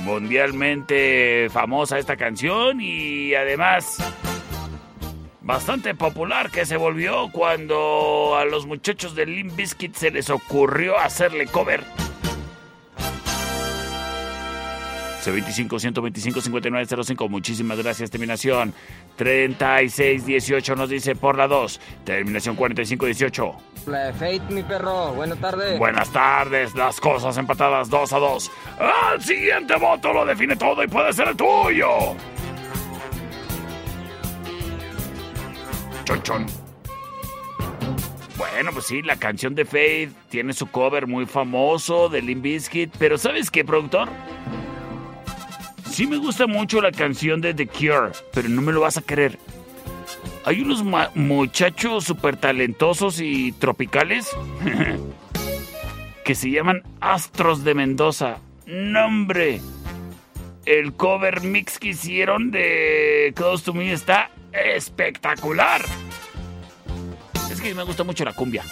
Mundialmente 0.00 1.48
famosa 1.50 1.98
esta 1.98 2.16
canción 2.16 2.80
y 2.80 3.34
además 3.34 3.98
bastante 5.42 5.94
popular 5.94 6.50
que 6.50 6.64
se 6.64 6.76
volvió 6.76 7.30
cuando 7.30 8.36
a 8.36 8.44
los 8.44 8.66
muchachos 8.66 9.14
de 9.14 9.26
Limp 9.26 9.54
Bizkit 9.54 9.94
se 9.94 10.10
les 10.10 10.30
ocurrió 10.30 10.98
hacerle 10.98 11.46
cover. 11.46 11.84
C25 15.22 15.78
125 15.78 16.40
5905. 16.40 17.28
Muchísimas 17.28 17.78
gracias. 17.78 18.10
Terminación 18.10 18.74
3618 19.16 20.76
nos 20.76 20.88
dice 20.88 21.14
por 21.14 21.36
la 21.36 21.46
2. 21.46 21.80
Terminación 22.04 22.56
4518. 22.56 23.56
La 23.86 24.06
de 24.06 24.12
Fate, 24.12 24.52
mi 24.52 24.62
perro. 24.62 25.12
Buenas 25.12 25.38
tardes. 25.38 25.78
Buenas 25.78 26.12
tardes. 26.12 26.74
Las 26.74 27.00
cosas 27.00 27.36
empatadas 27.36 27.88
2 27.88 28.12
a 28.12 28.18
2. 28.18 28.50
Al 28.78 29.22
siguiente 29.22 29.76
voto 29.76 30.12
lo 30.12 30.26
define 30.26 30.56
todo 30.56 30.82
y 30.82 30.88
puede 30.88 31.12
ser 31.12 31.28
el 31.28 31.36
tuyo. 31.36 31.88
Chon 36.04 36.22
chon. 36.22 36.46
Bueno, 38.36 38.72
pues 38.72 38.86
sí, 38.86 39.02
la 39.02 39.16
canción 39.16 39.54
de 39.54 39.64
Faith 39.64 40.10
tiene 40.28 40.52
su 40.52 40.66
cover 40.66 41.06
muy 41.06 41.26
famoso 41.26 42.08
de 42.08 42.22
Limp 42.22 42.42
Bizkit, 42.42 42.92
pero 42.98 43.16
¿sabes 43.16 43.50
qué, 43.50 43.64
productor? 43.64 44.08
Sí 45.92 46.06
me 46.06 46.16
gusta 46.16 46.46
mucho 46.46 46.80
la 46.80 46.90
canción 46.90 47.42
de 47.42 47.52
The 47.52 47.66
Cure, 47.66 48.12
pero 48.32 48.48
no 48.48 48.62
me 48.62 48.72
lo 48.72 48.80
vas 48.80 48.96
a 48.96 49.02
creer. 49.02 49.38
Hay 50.46 50.62
unos 50.62 50.82
muchachos 51.14 52.04
súper 52.04 52.38
talentosos 52.38 53.20
y 53.20 53.52
tropicales 53.52 54.26
que 56.24 56.34
se 56.34 56.50
llaman 56.50 56.82
Astros 57.02 57.62
de 57.62 57.74
Mendoza. 57.74 58.38
¡Nombre! 58.64 59.60
El 60.64 60.94
cover 60.94 61.42
mix 61.42 61.78
que 61.78 61.88
hicieron 61.88 62.50
de 62.50 63.34
Close 63.36 63.62
to 63.62 63.74
Me 63.74 63.92
está 63.92 64.30
espectacular. 64.50 65.84
Es 67.50 67.60
que 67.60 67.74
me 67.74 67.82
gusta 67.82 68.02
mucho 68.02 68.24
la 68.24 68.32
cumbia. 68.32 68.64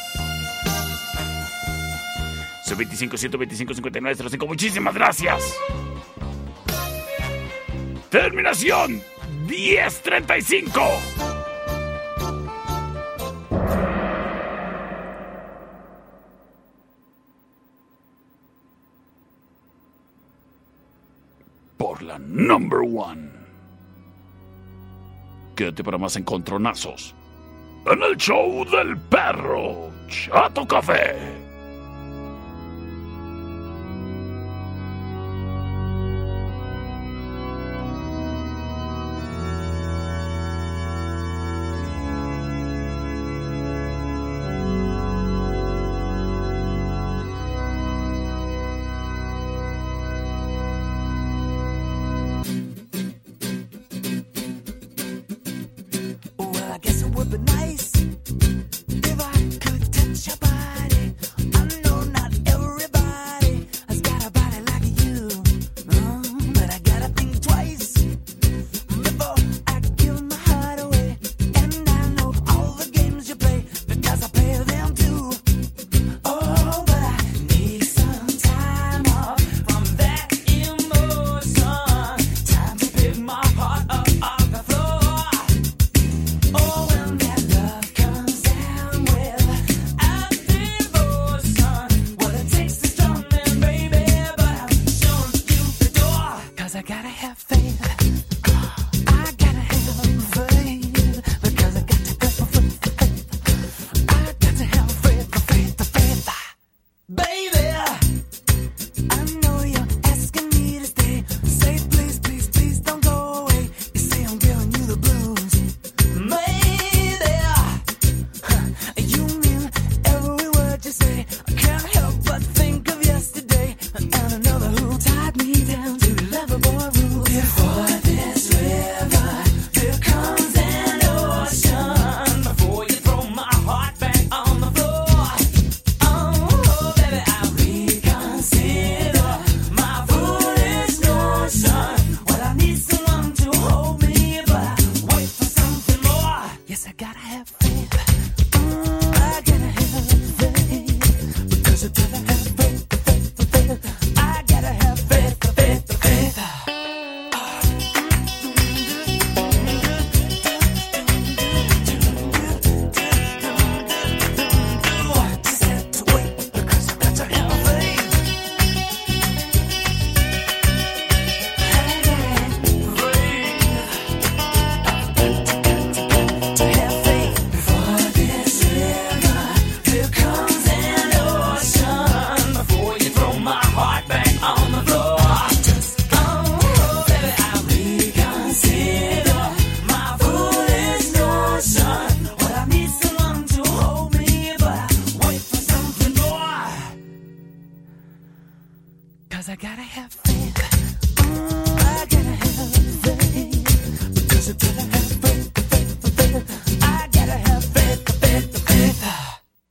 25 2.74 3.16
125 3.18 3.74
59 3.74 4.30
05. 4.30 4.46
Muchísimas 4.46 4.94
gracias. 4.94 5.54
Terminación 8.10 9.00
1035. 9.46 10.80
Por 21.76 22.02
la 22.02 22.18
number 22.18 22.80
one. 22.80 23.30
Quédate 25.54 25.84
para 25.84 25.96
más 25.96 26.16
encontronazos. 26.16 27.14
En 27.86 28.02
el 28.02 28.16
show 28.16 28.64
del 28.68 28.98
perro 28.98 29.88
Chato 30.08 30.66
Café. 30.66 31.39
guess 56.80 57.02
it 57.02 57.14
would 57.14 57.30
be 57.30 57.38
nice. 57.38 58.79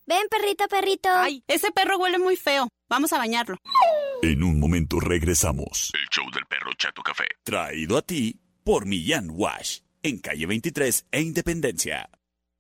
Ven, 0.07 0.28
perrito, 0.28 0.67
perrito. 0.67 1.09
Ay, 1.13 1.43
ese 1.47 1.72
perro 1.72 1.99
huele 1.99 2.17
muy 2.17 2.36
feo. 2.36 2.67
Vamos 2.89 3.13
a 3.13 3.20
bañarlo. 3.20 3.57
En 4.24 4.41
un 4.41 4.59
momento 4.59 4.99
regresamos. 4.99 5.91
El 5.93 6.07
show 6.09 6.26
del 6.32 6.47
perro 6.47 6.72
Chato 6.76 7.03
Café. 7.03 7.28
Traído 7.43 7.95
a 7.97 8.01
ti 8.01 8.39
por 8.63 8.88
Millán 8.88 9.30
Wash. 9.30 9.82
En 10.01 10.17
calle 10.17 10.47
23 10.47 11.05
e 11.11 11.22
Independencia. 11.22 12.09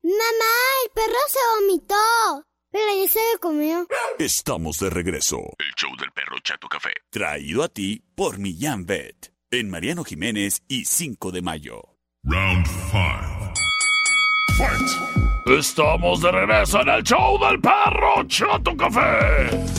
Mamá, 0.03 0.55
el 0.83 0.91
perro 0.93 1.19
se 1.27 1.39
vomitó. 1.55 2.48
Pero 2.71 2.85
ya 3.03 3.09
se 3.09 3.19
lo 3.33 3.39
comió. 3.39 3.87
Estamos 4.19 4.77
de 4.79 4.89
regreso. 4.89 5.37
El 5.57 5.73
show 5.75 5.89
del 5.97 6.11
perro 6.11 6.37
Chato 6.43 6.67
Café. 6.67 6.91
Traído 7.09 7.63
a 7.63 7.67
ti 7.69 8.03
por 8.15 8.37
Millán 8.37 8.85
Vet. 8.85 9.33
En 9.51 9.69
Mariano 9.69 10.03
Jiménez 10.03 10.61
y 10.67 10.85
5 10.85 11.31
de 11.31 11.41
mayo. 11.41 11.95
Round 12.23 12.65
5. 12.67 13.53
Fight. 14.57 15.57
Estamos 15.57 16.21
de 16.21 16.31
regreso 16.31 16.81
en 16.81 16.89
el 16.89 17.03
show 17.03 17.39
del 17.39 17.59
perro 17.59 18.23
Chato 18.27 18.77
Café. 18.77 19.78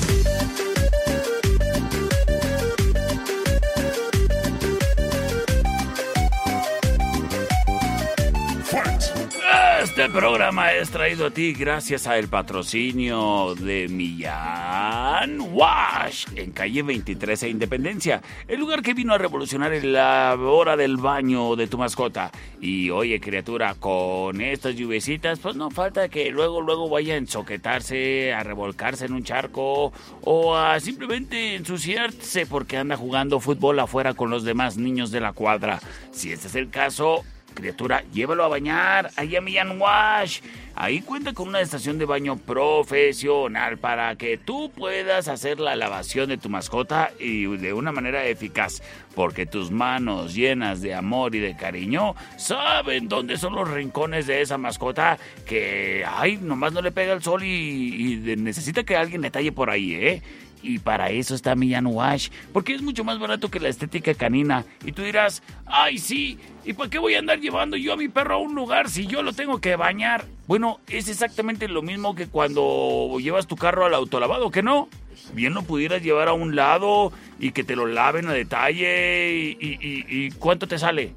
Este 9.82 10.10
programa 10.10 10.74
es 10.74 10.90
traído 10.90 11.26
a 11.26 11.30
ti 11.30 11.54
gracias 11.54 12.06
al 12.06 12.28
patrocinio 12.28 13.54
de 13.54 13.88
Millán 13.88 15.40
Wash 15.52 16.26
en 16.36 16.52
calle 16.52 16.82
23 16.82 17.44
e 17.44 17.48
Independencia, 17.48 18.20
el 18.46 18.60
lugar 18.60 18.82
que 18.82 18.92
vino 18.92 19.14
a 19.14 19.18
revolucionar 19.18 19.72
la 19.82 20.36
hora 20.38 20.76
del 20.76 20.98
baño 20.98 21.56
de 21.56 21.66
tu 21.66 21.78
mascota. 21.78 22.30
Y 22.60 22.90
oye, 22.90 23.20
criatura, 23.20 23.74
con 23.74 24.42
estas 24.42 24.74
lluvecitas, 24.76 25.38
pues 25.38 25.56
no 25.56 25.70
falta 25.70 26.10
que 26.10 26.30
luego, 26.30 26.60
luego 26.60 26.90
vaya 26.90 27.14
a 27.14 27.16
ensoquetarse, 27.16 28.34
a 28.34 28.42
revolcarse 28.42 29.06
en 29.06 29.14
un 29.14 29.24
charco 29.24 29.94
o 30.20 30.56
a 30.56 30.78
simplemente 30.80 31.54
ensuciarse 31.54 32.44
porque 32.44 32.76
anda 32.76 32.98
jugando 32.98 33.40
fútbol 33.40 33.78
afuera 33.78 34.12
con 34.12 34.28
los 34.28 34.44
demás 34.44 34.76
niños 34.76 35.10
de 35.10 35.20
la 35.20 35.32
cuadra. 35.32 35.80
Si 36.10 36.32
este 36.32 36.48
es 36.48 36.54
el 36.54 36.68
caso, 36.68 37.24
Criatura, 37.54 38.04
llévalo 38.12 38.44
a 38.44 38.48
bañar, 38.48 39.10
ahí 39.16 39.36
a 39.36 39.40
Millán 39.40 39.80
Wash. 39.80 40.40
Ahí 40.74 41.02
cuenta 41.02 41.34
con 41.34 41.48
una 41.48 41.60
estación 41.60 41.98
de 41.98 42.06
baño 42.06 42.36
profesional 42.36 43.76
para 43.76 44.16
que 44.16 44.38
tú 44.38 44.70
puedas 44.70 45.28
hacer 45.28 45.60
la 45.60 45.76
lavación 45.76 46.28
de 46.28 46.38
tu 46.38 46.48
mascota 46.48 47.10
y 47.18 47.44
de 47.56 47.72
una 47.72 47.92
manera 47.92 48.24
eficaz. 48.24 48.80
Porque 49.14 49.44
tus 49.44 49.70
manos 49.70 50.34
llenas 50.34 50.80
de 50.80 50.94
amor 50.94 51.34
y 51.34 51.40
de 51.40 51.56
cariño 51.56 52.14
saben 52.38 53.08
dónde 53.08 53.36
son 53.36 53.54
los 53.54 53.68
rincones 53.68 54.26
de 54.26 54.40
esa 54.40 54.56
mascota 54.56 55.18
que, 55.44 56.04
ay, 56.06 56.38
nomás 56.40 56.72
no 56.72 56.80
le 56.80 56.92
pega 56.92 57.12
el 57.12 57.22
sol 57.22 57.42
y, 57.42 58.16
necesita 58.38 58.84
que 58.84 58.96
alguien 58.96 59.20
le 59.20 59.30
talle 59.30 59.52
por 59.52 59.68
ahí, 59.70 59.94
¿eh? 59.94 60.22
Y 60.62 60.78
para 60.78 61.10
eso 61.10 61.34
está 61.34 61.54
Millán 61.54 61.86
Wash, 61.86 62.28
porque 62.52 62.74
es 62.74 62.82
mucho 62.82 63.02
más 63.02 63.18
barato 63.18 63.50
que 63.50 63.60
la 63.60 63.68
estética 63.68 64.14
canina. 64.14 64.64
Y 64.84 64.92
tú 64.92 65.02
dirás, 65.02 65.42
ay 65.66 65.98
sí, 65.98 66.38
¿y 66.70 66.72
para 66.72 66.88
qué 66.88 67.00
voy 67.00 67.16
a 67.16 67.18
andar 67.18 67.40
llevando 67.40 67.76
yo 67.76 67.92
a 67.92 67.96
mi 67.96 68.08
perro 68.08 68.34
a 68.34 68.38
un 68.38 68.54
lugar 68.54 68.88
si 68.88 69.06
yo 69.06 69.22
lo 69.22 69.32
tengo 69.32 69.60
que 69.60 69.74
bañar? 69.74 70.24
Bueno, 70.46 70.78
es 70.88 71.08
exactamente 71.08 71.66
lo 71.66 71.82
mismo 71.82 72.14
que 72.14 72.28
cuando 72.28 73.16
llevas 73.20 73.48
tu 73.48 73.56
carro 73.56 73.84
al 73.84 73.94
autolavado, 73.94 74.52
¿que 74.52 74.62
no? 74.62 74.88
Bien 75.34 75.52
lo 75.52 75.62
pudieras 75.62 76.00
llevar 76.00 76.28
a 76.28 76.32
un 76.32 76.54
lado 76.54 77.12
y 77.40 77.50
que 77.50 77.64
te 77.64 77.74
lo 77.74 77.86
laven 77.86 78.28
a 78.28 78.32
detalle 78.32 79.32
y, 79.32 79.56
y, 79.60 79.78
y 80.08 80.30
¿cuánto 80.32 80.68
te 80.68 80.78
sale? 80.78 81.12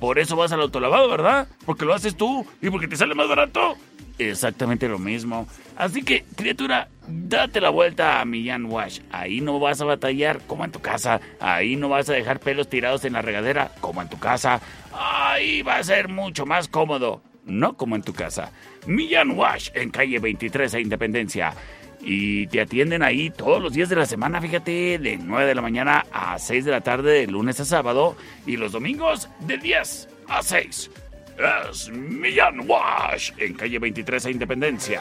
Por 0.00 0.18
eso 0.18 0.34
vas 0.34 0.50
al 0.50 0.60
autolavado, 0.62 1.08
¿verdad? 1.08 1.46
Porque 1.64 1.84
lo 1.84 1.94
haces 1.94 2.16
tú 2.16 2.44
y 2.60 2.68
porque 2.68 2.88
te 2.88 2.96
sale 2.96 3.14
más 3.14 3.28
barato. 3.28 3.76
Exactamente 4.18 4.88
lo 4.88 4.98
mismo. 4.98 5.46
Así 5.76 6.02
que, 6.02 6.24
criatura, 6.34 6.88
date 7.06 7.60
la 7.60 7.70
vuelta 7.70 8.20
a 8.20 8.24
Millán 8.24 8.66
Wash. 8.66 9.00
Ahí 9.12 9.40
no 9.40 9.60
vas 9.60 9.80
a 9.80 9.84
batallar 9.84 10.40
como 10.46 10.64
en 10.64 10.72
tu 10.72 10.80
casa. 10.80 11.20
Ahí 11.38 11.76
no 11.76 11.88
vas 11.88 12.08
a 12.08 12.14
dejar 12.14 12.40
pelos 12.40 12.68
tirados 12.68 13.04
en 13.04 13.12
la 13.12 13.22
regadera 13.22 13.70
como 13.80 14.02
en 14.02 14.08
tu 14.08 14.18
casa. 14.18 14.60
Ahí 14.92 15.62
va 15.62 15.76
a 15.76 15.84
ser 15.84 16.08
mucho 16.08 16.46
más 16.46 16.66
cómodo. 16.66 17.22
No 17.44 17.76
como 17.76 17.94
en 17.94 18.02
tu 18.02 18.12
casa. 18.12 18.50
Millán 18.86 19.30
Wash 19.30 19.70
en 19.74 19.90
calle 19.90 20.18
23 20.18 20.74
e 20.74 20.80
Independencia. 20.80 21.54
Y 22.00 22.48
te 22.48 22.60
atienden 22.60 23.02
ahí 23.02 23.30
todos 23.30 23.62
los 23.62 23.72
días 23.72 23.88
de 23.88 23.96
la 23.96 24.06
semana, 24.06 24.40
fíjate, 24.40 24.98
de 24.98 25.16
9 25.16 25.46
de 25.46 25.54
la 25.54 25.62
mañana 25.62 26.06
a 26.12 26.38
6 26.38 26.64
de 26.64 26.70
la 26.70 26.80
tarde, 26.80 27.20
de 27.20 27.26
lunes 27.28 27.60
a 27.60 27.64
sábado. 27.64 28.16
Y 28.46 28.56
los 28.56 28.72
domingos 28.72 29.28
de 29.40 29.58
10 29.58 30.08
a 30.28 30.42
6 30.42 30.90
es 31.38 31.88
Millán 31.90 32.68
Wash 32.68 33.32
en 33.38 33.54
calle 33.54 33.78
23 33.78 34.26
a 34.26 34.30
Independencia. 34.30 34.98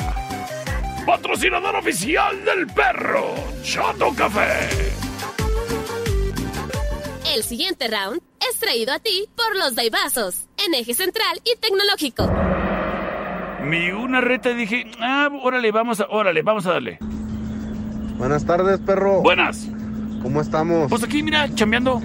Patrocinador 1.06 1.76
oficial 1.76 2.44
del 2.46 2.68
perro 2.68 3.34
Chato 3.64 4.14
Café. 4.14 4.70
El 7.34 7.44
siguiente 7.44 7.88
round 7.88 8.22
es 8.50 8.60
traído 8.60 8.94
a 8.94 9.00
ti 9.00 9.26
por 9.36 9.56
los 9.58 9.76
Daibazos, 9.76 10.48
en 10.66 10.74
eje 10.74 10.94
central 10.94 11.42
y 11.44 11.58
tecnológico. 11.60 12.30
Mi 13.64 13.92
una 13.92 14.22
reta 14.22 14.54
dije, 14.54 14.90
ah, 15.00 15.30
órale, 15.44 15.72
vamos 15.72 16.00
a, 16.00 16.08
órale, 16.10 16.42
vamos 16.42 16.66
a 16.68 16.74
darle. 16.74 17.00
Buenas 18.18 18.46
tardes, 18.46 18.80
perro. 18.80 19.22
Buenas. 19.22 19.68
¿Cómo 20.22 20.42
estamos? 20.42 20.90
Pues 20.90 21.04
aquí, 21.04 21.22
mira, 21.22 21.54
chambeando. 21.54 22.02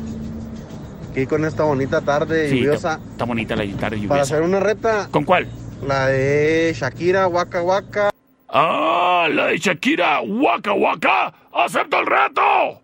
Aquí 1.12 1.26
con 1.26 1.44
esta 1.44 1.64
bonita 1.64 2.00
tarde 2.00 2.48
Sí, 2.48 2.56
lluviosa. 2.60 2.94
Está, 2.94 3.10
está 3.10 3.24
bonita 3.26 3.54
la 3.54 3.64
tarde 3.76 3.96
lluviosa. 3.96 4.08
Para 4.08 4.22
hacer 4.22 4.40
una 4.40 4.60
reta. 4.60 5.08
¿Con 5.10 5.24
cuál? 5.24 5.46
La 5.86 6.06
de 6.06 6.72
Shakira, 6.74 7.28
Waka 7.28 7.60
Waka. 7.62 8.10
Ah, 8.48 9.28
la 9.30 9.48
de 9.48 9.58
Shakira, 9.58 10.22
Waka 10.22 10.72
Waka. 10.72 11.34
¡Acepto 11.52 12.00
el 12.00 12.06
reto! 12.06 12.81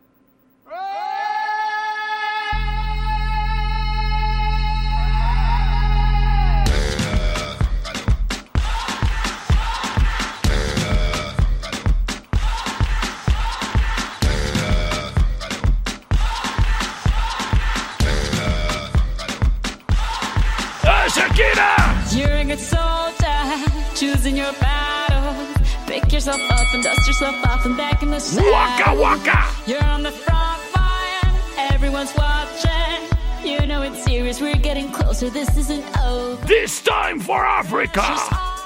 ¡Ah, 21.40 22.02
Shakira! 22.04 22.18
You're 22.18 22.36
a 22.36 22.44
good 22.44 22.58
soldier, 22.58 23.94
choosing 23.94 24.36
your 24.36 24.52
battle. 24.54 25.46
Pick 25.86 26.12
yourself 26.12 26.40
up 26.50 26.66
and 26.74 26.82
dust 26.82 27.06
yourself 27.06 27.36
off 27.46 27.64
and 27.64 27.76
back 27.76 28.02
in 28.02 28.10
the 28.10 28.20
saddle. 28.20 28.50
Waka 28.52 28.94
waka! 29.00 29.44
You're 29.66 29.84
on 29.84 30.02
the 30.02 30.10
front 30.10 30.60
line, 30.74 31.34
everyone's 31.72 32.14
watching. 32.16 33.08
You 33.44 33.66
know 33.66 33.82
it's 33.82 34.02
serious, 34.04 34.40
we're 34.40 34.56
getting 34.56 34.90
closer, 34.90 35.30
this 35.30 35.56
isn't 35.56 35.84
over. 36.00 36.44
This 36.46 36.80
time 36.82 37.20
for 37.20 37.44
Africa. 37.44 38.02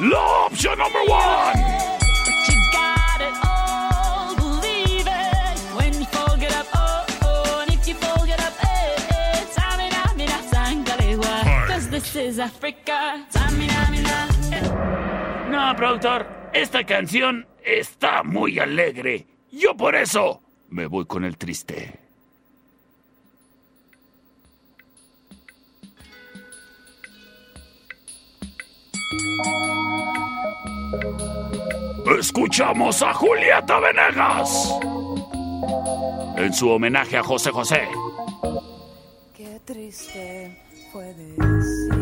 La 0.01 0.47
option 0.47 0.79
number 0.79 1.05
one. 1.05 1.92
This 12.13 12.35
is 12.35 12.39
Africa. 12.39 13.27
No, 15.51 15.77
productor, 15.77 16.27
esta 16.53 16.85
canción 16.85 17.47
está 17.65 18.23
muy 18.23 18.59
alegre. 18.59 19.27
Yo 19.51 19.77
por 19.77 19.95
eso 19.95 20.43
me 20.69 20.87
voy 20.87 21.07
con 21.07 21.25
el 21.25 21.37
triste. 21.37 21.99
Escuchamos 32.19 33.03
a 33.03 33.13
Julieta 33.15 33.81
Venegas 33.81 34.79
en 36.37 36.53
su 36.53 36.69
homenaje 36.69 37.17
a 37.17 37.23
José 37.23 37.51
José. 37.51 37.89
Qué 39.35 39.61
triste 39.65 40.63
fue 40.93 41.15
decirnos 41.15 42.02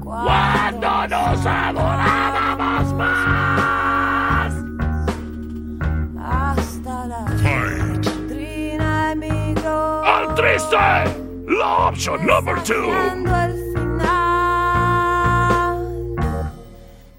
Cuando 0.00 1.06
nos 1.08 1.46
adorábamos 1.46 2.92
más. 2.94 4.52
Hasta 6.18 7.06
la 7.06 7.26
Fight. 7.42 8.06
trina 8.28 9.12
emigró. 9.12 10.04
Al 10.04 10.34
triste, 10.34 10.76
la 11.46 11.92
el 13.46 13.52
final. 13.74 14.10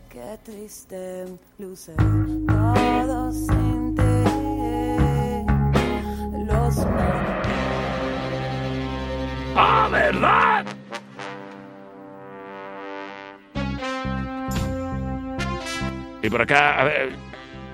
Qué 0.10 0.40
triste 0.44 1.26
luce 1.58 1.94
todo 1.96 3.32
sin 3.32 3.96
ti. 3.96 4.02
Los 6.46 6.86
¡Ah, 9.56 9.90
verdad! 9.92 10.71
Por 16.32 16.42
acá, 16.42 16.80
a 16.80 16.84
ver, 16.86 17.12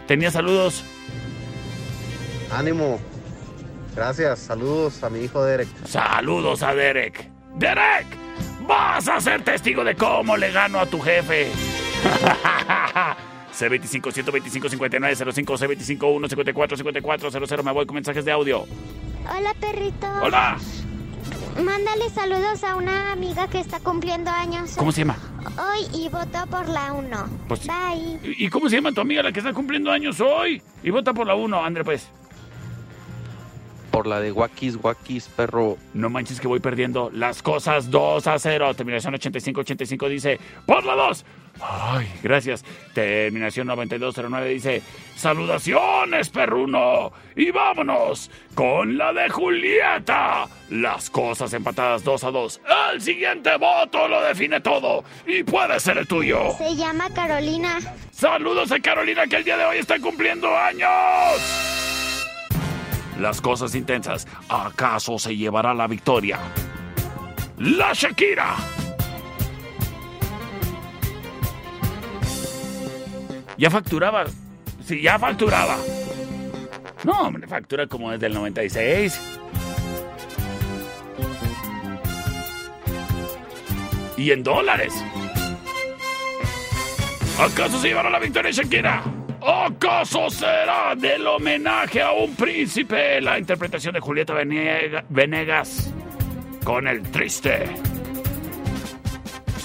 ¿tenía 0.07 0.31
saludos? 0.31 0.83
Ánimo. 2.51 2.99
Gracias. 3.95 4.39
Saludos 4.39 5.03
a 5.03 5.09
mi 5.09 5.19
hijo 5.19 5.43
Derek. 5.43 5.67
Saludos 5.85 6.63
a 6.63 6.73
Derek. 6.73 7.29
¡Derek! 7.55 8.05
¡Vas 8.67 9.07
a 9.07 9.19
ser 9.21 9.43
testigo 9.43 9.83
de 9.83 9.95
cómo 9.95 10.37
le 10.37 10.51
gano 10.51 10.79
a 10.79 10.85
tu 10.85 10.99
jefe! 10.99 11.51
C25 13.57 14.11
125 14.11 14.69
59 14.69 15.15
05 15.15 15.57
C25 15.57 16.15
1 16.15 16.27
54 16.27 16.77
54 16.77 17.31
00 17.31 17.63
Me 17.63 17.71
voy 17.71 17.85
con 17.85 17.95
mensajes 17.95 18.23
de 18.23 18.31
audio. 18.31 18.65
Hola, 19.35 19.53
perrito. 19.59 20.07
¡Hola! 20.21 20.57
Mándale 21.63 22.09
saludos 22.11 22.63
a 22.63 22.75
una 22.75 23.11
amiga 23.11 23.47
que 23.47 23.59
está 23.59 23.79
cumpliendo 23.79 24.29
años 24.29 24.75
¿Cómo 24.77 24.91
se 24.91 25.01
llama? 25.01 25.17
Hoy 25.57 25.99
y 26.01 26.09
votó 26.09 26.45
por 26.49 26.67
la 26.69 26.93
1. 26.93 27.27
Pues- 27.47 27.67
Bye. 27.67 28.19
¿Y 28.37 28.45
y 28.45 28.49
cómo 28.49 28.69
se 28.69 28.75
llama 28.77 28.91
tu 28.91 29.01
amiga 29.01 29.23
la 29.23 29.31
que 29.31 29.39
está 29.39 29.53
cumpliendo 29.53 29.91
años 29.91 30.19
hoy? 30.19 30.61
Y 30.83 30.89
vota 30.89 31.13
por 31.13 31.27
la 31.27 31.35
1, 31.35 31.63
André, 31.63 31.83
pues. 31.83 32.07
Por 33.97 34.05
la 34.05 34.19
de 34.19 34.31
Wakis, 34.31 34.77
Wakis, 34.79 35.27
perro. 35.27 35.75
No 35.95 36.11
manches 36.11 36.39
que 36.39 36.47
voy 36.47 36.59
perdiendo 36.59 37.09
las 37.11 37.41
cosas 37.41 37.89
2 37.89 38.27
a 38.27 38.37
0. 38.37 38.75
Terminación 38.75 39.15
8585 39.15 40.07
dice, 40.07 40.39
por 40.67 40.85
la 40.85 40.93
2. 40.93 41.25
Ay, 41.59 42.07
gracias. 42.21 42.63
Terminación 42.93 43.65
9209 43.65 44.49
dice, 44.49 44.83
saludaciones, 45.15 46.29
perruno. 46.29 47.11
Y 47.35 47.49
vámonos 47.49 48.29
con 48.53 48.99
la 48.99 49.11
de 49.13 49.29
Julieta. 49.29 50.47
Las 50.69 51.09
cosas 51.09 51.51
empatadas 51.53 52.03
2 52.03 52.23
a 52.23 52.29
2. 52.29 52.61
El 52.93 53.01
siguiente 53.01 53.57
voto 53.57 54.07
lo 54.07 54.21
define 54.21 54.61
todo. 54.61 55.05
Y 55.25 55.41
puede 55.41 55.79
ser 55.79 55.97
el 55.97 56.07
tuyo. 56.07 56.51
Se 56.59 56.75
llama 56.75 57.09
Carolina. 57.15 57.79
Saludos 58.11 58.71
a 58.71 58.79
Carolina 58.79 59.25
que 59.25 59.37
el 59.37 59.43
día 59.43 59.57
de 59.57 59.65
hoy 59.65 59.77
está 59.79 59.99
cumpliendo 59.99 60.55
años. 60.55 61.86
Las 63.20 63.41
cosas 63.41 63.74
intensas. 63.76 64.28
¿Acaso 64.49 65.18
se 65.18 65.36
llevará 65.36 65.74
la 65.74 65.88
victoria? 65.88 66.39
La 67.57 67.91
Shakira. 67.93 68.55
Ya 73.57 73.72
facturaba. 73.72 74.26
Sí, 74.86 75.01
ya 75.01 75.18
facturaba. 75.18 75.78
No, 77.03 77.13
hombre, 77.22 77.47
factura 77.47 77.88
como 77.88 78.11
desde 78.11 78.28
el 78.28 78.34
96. 78.36 79.20
Y 84.18 84.32
en 84.32 84.43
dólares. 84.43 84.93
¿Acaso 87.39 87.80
se 87.80 87.89
llevará 87.89 88.09
la 88.09 88.20
victoria 88.20 88.51
Shakira? 88.51 89.16
¿Acaso 89.49 90.29
será 90.29 90.93
del 90.95 91.25
homenaje 91.25 92.01
a 92.01 92.11
un 92.11 92.35
príncipe 92.35 93.21
la 93.21 93.39
interpretación 93.39 93.93
de 93.93 94.01
Julieta 94.01 94.33
Venega- 94.33 95.05
Venegas 95.07 95.93
con 96.65 96.85
el 96.87 97.01
triste? 97.03 97.65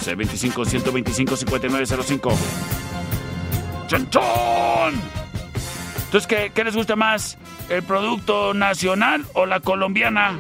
C25 0.05 0.64
125 0.66 1.37
5905. 1.37 2.30
¡Chon, 3.89 4.09
chon! 4.11 5.01
Entonces, 6.05 6.26
¿qué, 6.28 6.53
¿qué 6.55 6.62
les 6.62 6.76
gusta 6.76 6.95
más? 6.95 7.37
¿El 7.68 7.83
producto 7.83 8.55
nacional 8.55 9.24
o 9.35 9.47
la 9.47 9.59
colombiana? 9.61 10.39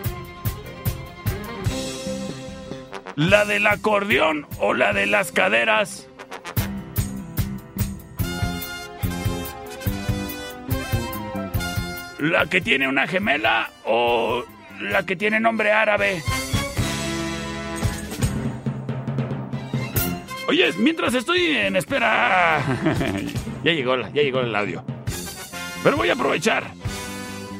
¿La 3.16 3.44
del 3.44 3.66
acordeón 3.66 4.46
o 4.58 4.72
la 4.72 4.92
de 4.92 5.06
las 5.06 5.32
caderas? 5.32 6.08
¿La 12.22 12.46
que 12.46 12.60
tiene 12.60 12.86
una 12.86 13.08
gemela 13.08 13.68
o 13.84 14.44
la 14.80 15.04
que 15.04 15.16
tiene 15.16 15.40
nombre 15.40 15.72
árabe? 15.72 16.22
Oye, 20.46 20.72
mientras 20.78 21.14
estoy 21.14 21.56
en 21.56 21.74
espera... 21.74 22.62
ya 23.64 23.72
llegó, 23.72 23.96
ya 23.96 24.22
llegó 24.22 24.38
el 24.38 24.54
audio. 24.54 24.84
Pero 25.82 25.96
voy 25.96 26.10
a 26.10 26.12
aprovechar. 26.12 26.62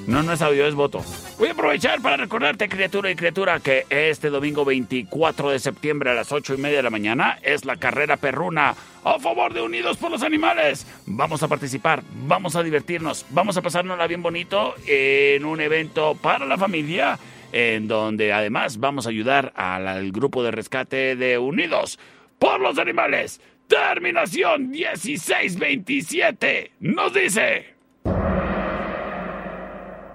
No, 0.06 0.22
no 0.22 0.32
es 0.32 0.40
audio, 0.40 0.64
es 0.64 0.76
voto. 0.76 1.04
Voy 1.42 1.48
a 1.48 1.54
aprovechar 1.54 2.00
para 2.00 2.16
recordarte, 2.16 2.68
criatura 2.68 3.10
y 3.10 3.16
criatura, 3.16 3.58
que 3.58 3.84
este 3.90 4.30
domingo 4.30 4.64
24 4.64 5.50
de 5.50 5.58
septiembre 5.58 6.10
a 6.10 6.14
las 6.14 6.30
8 6.30 6.54
y 6.54 6.56
media 6.56 6.76
de 6.76 6.84
la 6.84 6.90
mañana 6.90 7.36
es 7.42 7.64
la 7.64 7.78
carrera 7.78 8.16
perruna 8.16 8.76
a 9.02 9.18
favor 9.18 9.52
de 9.52 9.60
Unidos 9.60 9.96
por 9.96 10.12
los 10.12 10.22
Animales. 10.22 10.86
Vamos 11.04 11.42
a 11.42 11.48
participar, 11.48 12.04
vamos 12.28 12.54
a 12.54 12.62
divertirnos, 12.62 13.26
vamos 13.30 13.56
a 13.56 13.62
pasárnosla 13.62 14.06
bien 14.06 14.22
bonito 14.22 14.76
en 14.86 15.44
un 15.44 15.60
evento 15.60 16.14
para 16.14 16.46
la 16.46 16.56
familia, 16.56 17.18
en 17.50 17.88
donde 17.88 18.32
además 18.32 18.78
vamos 18.78 19.06
a 19.06 19.10
ayudar 19.10 19.52
al, 19.56 20.12
grupo 20.12 20.44
de 20.44 20.52
rescate 20.52 21.16
de 21.16 21.38
Unidos 21.38 21.98
por 22.38 22.60
los 22.60 22.78
Animales. 22.78 23.40
Terminación 23.66 24.70
1627 24.70 26.70
nos 26.78 27.12
dice... 27.12 27.71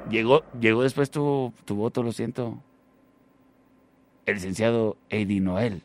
Llegó, 0.10 0.43
llegó 0.60 0.84
después 0.84 1.12
tu, 1.12 1.53
tu 1.66 1.76
voto, 1.76 2.01
lo 2.01 2.12
siento. 2.12 2.58
El 4.26 4.36
licenciado 4.36 4.97
Eddie 5.10 5.41
Noel. 5.41 5.82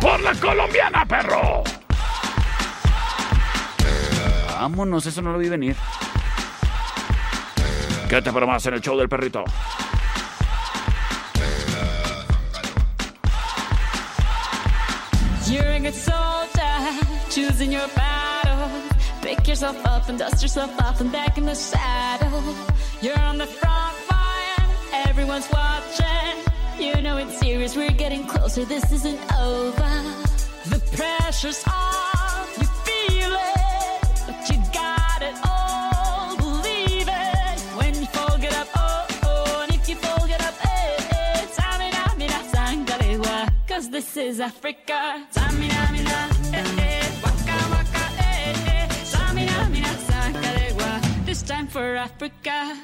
¡Por 0.00 0.20
la 0.22 0.34
colombiana, 0.34 1.04
perro! 1.06 1.62
Vámonos, 4.48 5.04
eso 5.06 5.20
no 5.20 5.32
lo 5.32 5.38
vi 5.38 5.48
venir. 5.48 5.76
Quédate 8.08 8.32
para 8.32 8.46
más 8.46 8.64
en 8.66 8.74
el 8.74 8.80
show 8.80 8.98
del 8.98 9.08
perrito. 9.08 9.44
Good 15.82 15.94
soldier, 15.94 17.30
choosing 17.30 17.72
your 17.72 17.88
battle. 17.88 18.68
Pick 19.22 19.46
yourself 19.48 19.76
up 19.86 20.08
and 20.08 20.18
dust 20.18 20.42
yourself 20.42 20.70
off 20.80 21.00
and 21.00 21.10
back 21.10 21.38
in 21.38 21.46
the 21.46 21.54
saddle. 21.54 22.54
You're 23.00 23.18
on 23.18 23.38
the 23.38 23.46
front 23.46 23.96
line, 24.10 24.68
everyone's 24.92 25.48
watching. 25.50 26.36
You 26.78 27.00
know 27.02 27.16
it's 27.16 27.38
serious, 27.38 27.76
we're 27.76 27.90
getting 27.92 28.26
closer, 28.26 28.64
this 28.64 28.90
isn't 28.92 29.20
over. 29.34 29.90
The 30.66 30.80
pressure's 30.96 31.64
on, 31.66 32.09
this 44.00 44.16
is 44.16 44.40
Africa. 44.40 45.26
Eh, 45.36 45.52
eh, 46.54 47.04
waka, 47.22 47.56
waka, 47.70 48.04
eh, 48.18 48.88
this 51.26 51.42
time 51.42 51.66
for 51.66 51.96
Africa. 51.96 52.78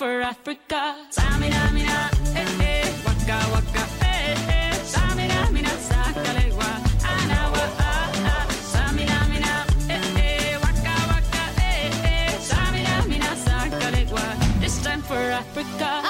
For 0.00 0.22
Africa. 0.22 0.96
Tamina, 1.12 1.70
mina, 1.74 2.08
eh, 2.34 2.64
eh. 2.64 2.88
Waka, 3.04 3.36
waka, 3.52 3.84
eh, 4.00 4.32
eh. 4.48 5.52
Mina. 5.52 5.72
Anawa, 7.12 7.64
ah, 7.78 8.08
ah. 8.32 8.92
Mina, 8.96 9.18
eh, 9.90 10.00
eh. 10.16 10.56
Waka, 10.64 10.94
waka, 11.12 11.42
eh, 11.60 11.92
eh. 12.12 13.04
Mina. 13.10 13.30
This 14.60 14.82
time 14.82 15.02
for 15.02 15.20
Africa. 15.42 16.09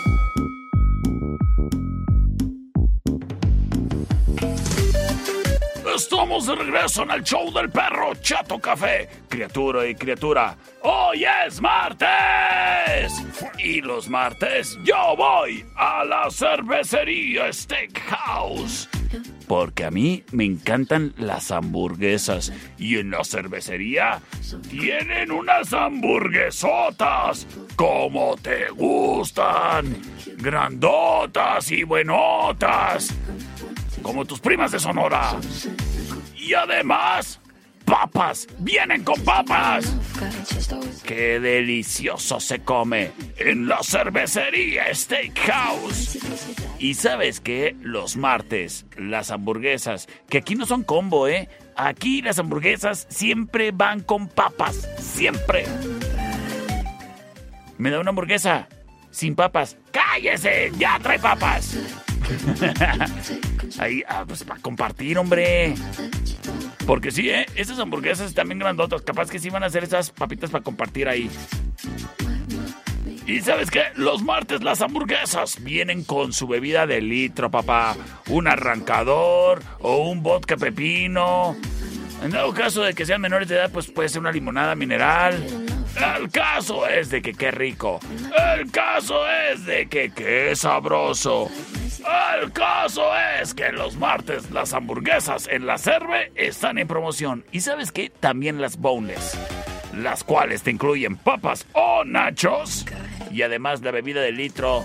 Estamos 5.95 6.45
de 6.45 6.55
regreso 6.55 7.03
en 7.03 7.11
el 7.11 7.23
show 7.23 7.51
del 7.51 7.69
perro 7.69 8.15
Chato 8.15 8.59
Café. 8.59 9.09
Criatura 9.27 9.85
y 9.87 9.95
criatura, 9.95 10.55
hoy 10.83 11.25
es 11.45 11.59
martes. 11.59 13.13
Y 13.57 13.81
los 13.81 14.07
martes 14.07 14.77
yo 14.85 15.15
voy 15.17 15.65
a 15.75 16.05
la 16.05 16.29
cervecería 16.31 17.51
Steakhouse. 17.51 18.87
Porque 19.47 19.83
a 19.83 19.91
mí 19.91 20.23
me 20.31 20.45
encantan 20.45 21.13
las 21.17 21.51
hamburguesas. 21.51 22.53
Y 22.77 22.97
en 22.97 23.11
la 23.11 23.25
cervecería 23.25 24.21
tienen 24.69 25.31
unas 25.31 25.73
hamburguesotas. 25.73 27.45
Como 27.75 28.37
te 28.37 28.69
gustan. 28.69 29.97
Grandotas 30.37 31.69
y 31.69 31.83
buenotas. 31.83 33.13
Como 34.01 34.25
tus 34.25 34.39
primas 34.39 34.71
de 34.71 34.79
Sonora. 34.79 35.37
Y 36.35 36.53
además, 36.53 37.39
papas. 37.85 38.47
Vienen 38.59 39.03
con 39.03 39.19
papas. 39.21 39.93
Qué 41.03 41.39
delicioso 41.39 42.39
se 42.39 42.59
come 42.59 43.11
en 43.37 43.67
la 43.67 43.79
cervecería 43.83 44.93
Steakhouse. 44.93 46.17
Y 46.79 46.95
sabes 46.95 47.39
qué? 47.39 47.75
Los 47.81 48.17
martes, 48.17 48.85
las 48.97 49.29
hamburguesas, 49.29 50.07
que 50.29 50.39
aquí 50.39 50.55
no 50.55 50.65
son 50.65 50.83
combo, 50.83 51.27
¿eh? 51.27 51.49
Aquí 51.75 52.21
las 52.21 52.39
hamburguesas 52.39 53.07
siempre 53.09 53.71
van 53.71 54.01
con 54.01 54.27
papas. 54.27 54.89
Siempre. 54.97 55.65
¿Me 57.77 57.91
da 57.91 57.99
una 57.99 58.09
hamburguesa? 58.09 58.67
Sin 59.11 59.35
papas. 59.35 59.77
¡Cállese! 59.91 60.71
¡Ya 60.77 60.97
trae 60.99 61.19
papas! 61.19 61.77
Ahí, 63.79 64.03
ah, 64.07 64.23
pues 64.27 64.43
para 64.43 64.59
compartir, 64.61 65.17
hombre. 65.17 65.75
Porque 66.85 67.11
sí, 67.11 67.29
¿eh? 67.29 67.45
Esas 67.55 67.79
hamburguesas 67.79 68.29
están 68.29 68.47
bien 68.47 68.59
grandotas. 68.59 69.01
Capaz 69.01 69.29
que 69.29 69.39
sí 69.39 69.49
van 69.49 69.63
a 69.63 69.67
hacer 69.67 69.83
esas 69.83 70.09
papitas 70.09 70.49
para 70.49 70.63
compartir 70.63 71.07
ahí. 71.07 71.29
Y 73.27 73.39
sabes 73.41 73.71
qué? 73.71 73.83
Los 73.95 74.23
martes 74.23 74.63
las 74.63 74.81
hamburguesas 74.81 75.63
vienen 75.63 76.03
con 76.03 76.33
su 76.33 76.47
bebida 76.47 76.87
de 76.87 77.01
litro, 77.01 77.49
papá. 77.51 77.95
Un 78.27 78.47
arrancador 78.47 79.61
o 79.79 80.09
un 80.09 80.23
vodka 80.23 80.57
pepino. 80.57 81.55
En 82.23 82.31
dado 82.31 82.53
caso 82.53 82.83
de 82.83 82.93
que 82.93 83.05
sean 83.05 83.21
menores 83.21 83.47
de 83.47 83.55
edad, 83.55 83.71
pues 83.71 83.89
puede 83.89 84.09
ser 84.09 84.21
una 84.21 84.31
limonada 84.31 84.75
mineral. 84.75 85.43
El 86.17 86.29
caso 86.29 86.87
es 86.87 87.09
de 87.09 87.21
que 87.21 87.33
qué 87.33 87.51
rico. 87.51 87.99
El 88.55 88.69
caso 88.71 89.21
es 89.51 89.65
de 89.65 89.87
que 89.87 90.11
qué 90.11 90.55
sabroso. 90.55 91.49
El 92.41 92.51
caso 92.51 93.03
es 93.39 93.53
que 93.53 93.71
los 93.71 93.95
martes 93.95 94.51
las 94.51 94.73
hamburguesas 94.73 95.47
en 95.47 95.65
la 95.65 95.77
Cerve 95.77 96.31
están 96.35 96.77
en 96.77 96.87
promoción. 96.87 97.45
Y 97.51 97.61
sabes 97.61 97.91
qué? 97.91 98.09
También 98.09 98.59
las 98.61 98.77
boneless. 98.77 99.37
Las 99.95 100.23
cuales 100.23 100.63
te 100.63 100.71
incluyen 100.71 101.17
papas 101.17 101.67
o 101.73 102.03
nachos. 102.03 102.85
Y 103.31 103.43
además 103.43 103.81
la 103.81 103.91
bebida 103.91 104.21
de 104.21 104.31
litro, 104.31 104.83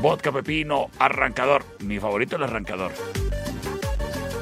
vodka 0.00 0.32
pepino, 0.32 0.90
arrancador. 0.98 1.64
Mi 1.80 1.98
favorito 1.98 2.36
el 2.36 2.44
arrancador. 2.44 2.92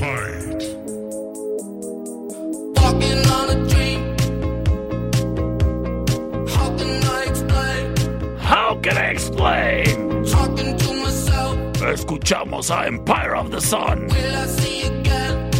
How 0.00 0.90
can 8.82 8.96
I 8.96 9.10
explain? 9.10 10.24
Escuchamos 11.84 12.70
a 12.70 12.86
Empire 12.86 13.36
of 13.36 13.50
the 13.52 13.60
Sun. 13.60 14.08
Will 14.08 14.36
I 14.36 14.46
see 14.46 14.82
again? 14.82 15.50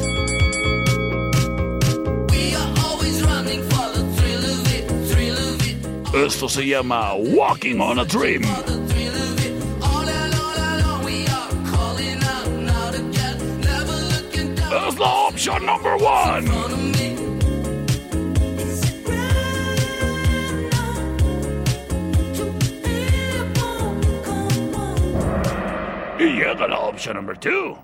We 2.31 2.55
are 2.57 2.75
always 2.85 3.23
running 3.23 3.63
for 3.63 3.93
the 3.93 4.03
thrill 4.17 4.45
of 4.45 4.67
it, 4.75 4.85
thrill 5.13 5.39
of 5.39 5.61
it, 5.69 6.27
Esto 6.27 6.49
se 6.49 6.63
llama 6.63 7.15
Walking 7.17 7.81
on 7.81 7.99
a 8.01 8.05
Dream. 8.05 8.43
Es 15.45 15.51
la 15.51 15.57
opción 15.57 15.67
number 15.67 15.97
one. 15.97 16.49
on 16.49 16.93
me. 16.93 17.17
Y 26.19 26.33
llega 26.39 26.67
la 26.67 26.79
opción 26.79 27.17
number 27.17 27.37
two. 27.37 27.77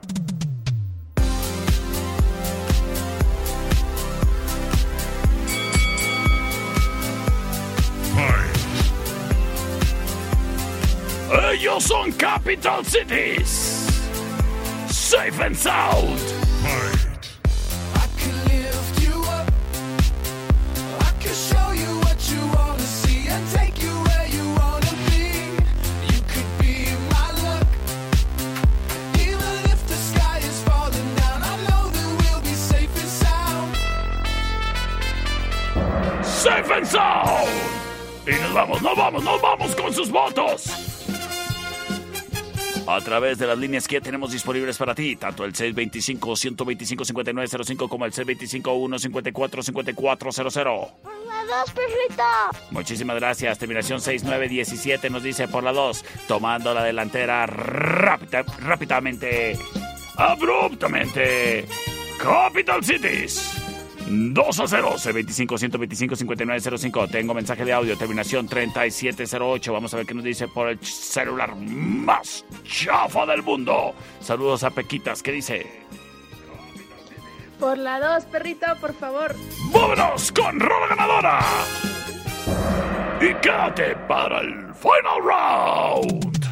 Fight! 8.14 8.56
Ellos 11.52 11.84
son 11.84 12.12
Capital 12.12 12.82
Cities. 12.86 13.86
Safe 14.88 15.38
and 15.40 15.54
sound. 15.54 16.39
Través 43.20 43.38
de 43.38 43.46
las 43.46 43.58
líneas 43.58 43.86
que 43.86 43.96
ya 43.96 44.00
tenemos 44.00 44.32
disponibles 44.32 44.78
para 44.78 44.94
ti, 44.94 45.14
tanto 45.14 45.44
el 45.44 45.52
625-125-5905 45.52 47.86
como 47.86 48.06
el 48.06 48.12
625-154-5400. 48.12 50.92
Por 51.02 51.12
la 51.26 51.44
dos, 51.44 51.70
perrito. 51.72 52.22
Muchísimas 52.70 53.16
gracias. 53.16 53.58
Terminación 53.58 54.00
6917 54.00 55.10
nos 55.10 55.22
dice 55.22 55.48
por 55.48 55.62
la 55.62 55.74
2, 55.74 56.02
tomando 56.28 56.72
la 56.72 56.82
delantera 56.82 57.44
rápida, 57.44 58.42
rápidamente, 58.58 59.58
abruptamente. 60.16 61.66
Capital 62.18 62.82
Cities. 62.82 63.59
2 64.10 64.60
a 64.60 64.66
0, 64.66 64.94
C25 64.96 65.58
125 65.58 66.16
5905. 66.16 67.08
Tengo 67.08 67.32
mensaje 67.32 67.64
de 67.64 67.72
audio, 67.72 67.96
terminación 67.96 68.48
3708. 68.48 69.72
Vamos 69.72 69.94
a 69.94 69.98
ver 69.98 70.06
qué 70.06 70.14
nos 70.14 70.24
dice 70.24 70.48
por 70.48 70.68
el 70.68 70.84
celular 70.84 71.54
más 71.56 72.44
chafa 72.64 73.24
del 73.26 73.42
mundo. 73.42 73.94
Saludos 74.20 74.64
a 74.64 74.70
Pequitas, 74.70 75.22
¿qué 75.22 75.32
dice? 75.32 75.66
Por 77.60 77.78
la 77.78 78.00
dos, 78.00 78.24
perrito, 78.24 78.66
por 78.80 78.94
favor. 78.94 79.36
¡Vámonos 79.72 80.32
con 80.32 80.58
Rola 80.58 80.86
Ganadora! 80.88 81.40
Y 83.20 83.34
quédate 83.34 83.94
para 84.08 84.40
el 84.40 84.74
final 84.74 85.20
round. 85.22 86.49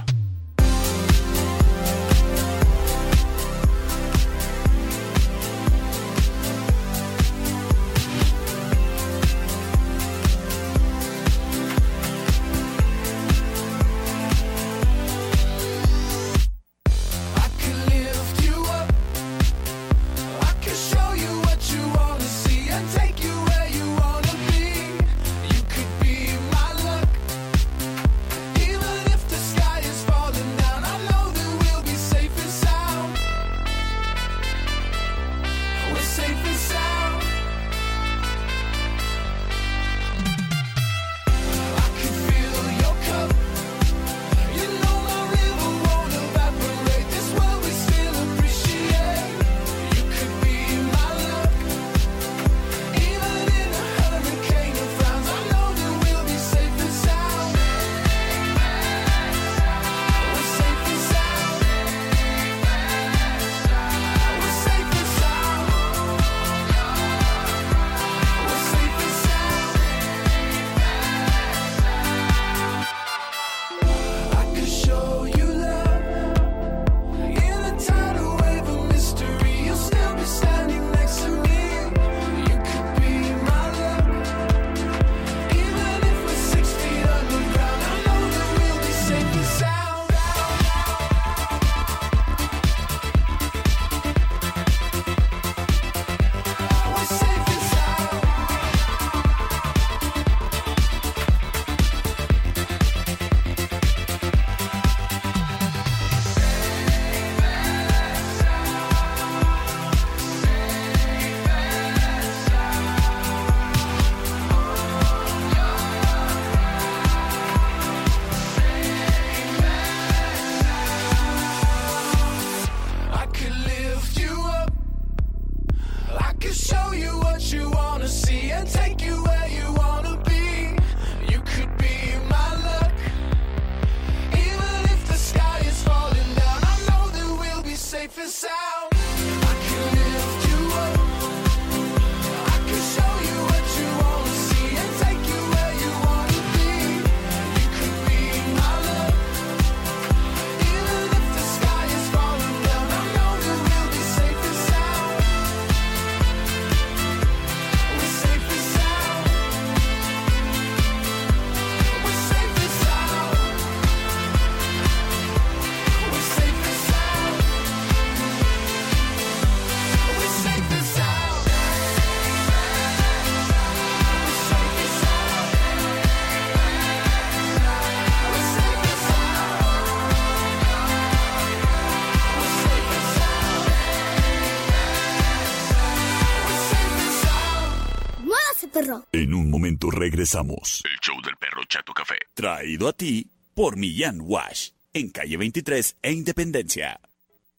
Regresamos. 190.10 190.82
El 190.84 190.98
show 191.00 191.20
del 191.22 191.36
perro 191.36 191.62
Chato 191.68 191.92
Café. 191.92 192.16
Traído 192.32 192.88
a 192.88 192.94
ti 192.94 193.30
por 193.54 193.76
Millán 193.76 194.20
Wash. 194.22 194.70
En 194.94 195.10
calle 195.10 195.36
23 195.36 195.98
e 196.00 196.12
Independencia. 196.12 196.98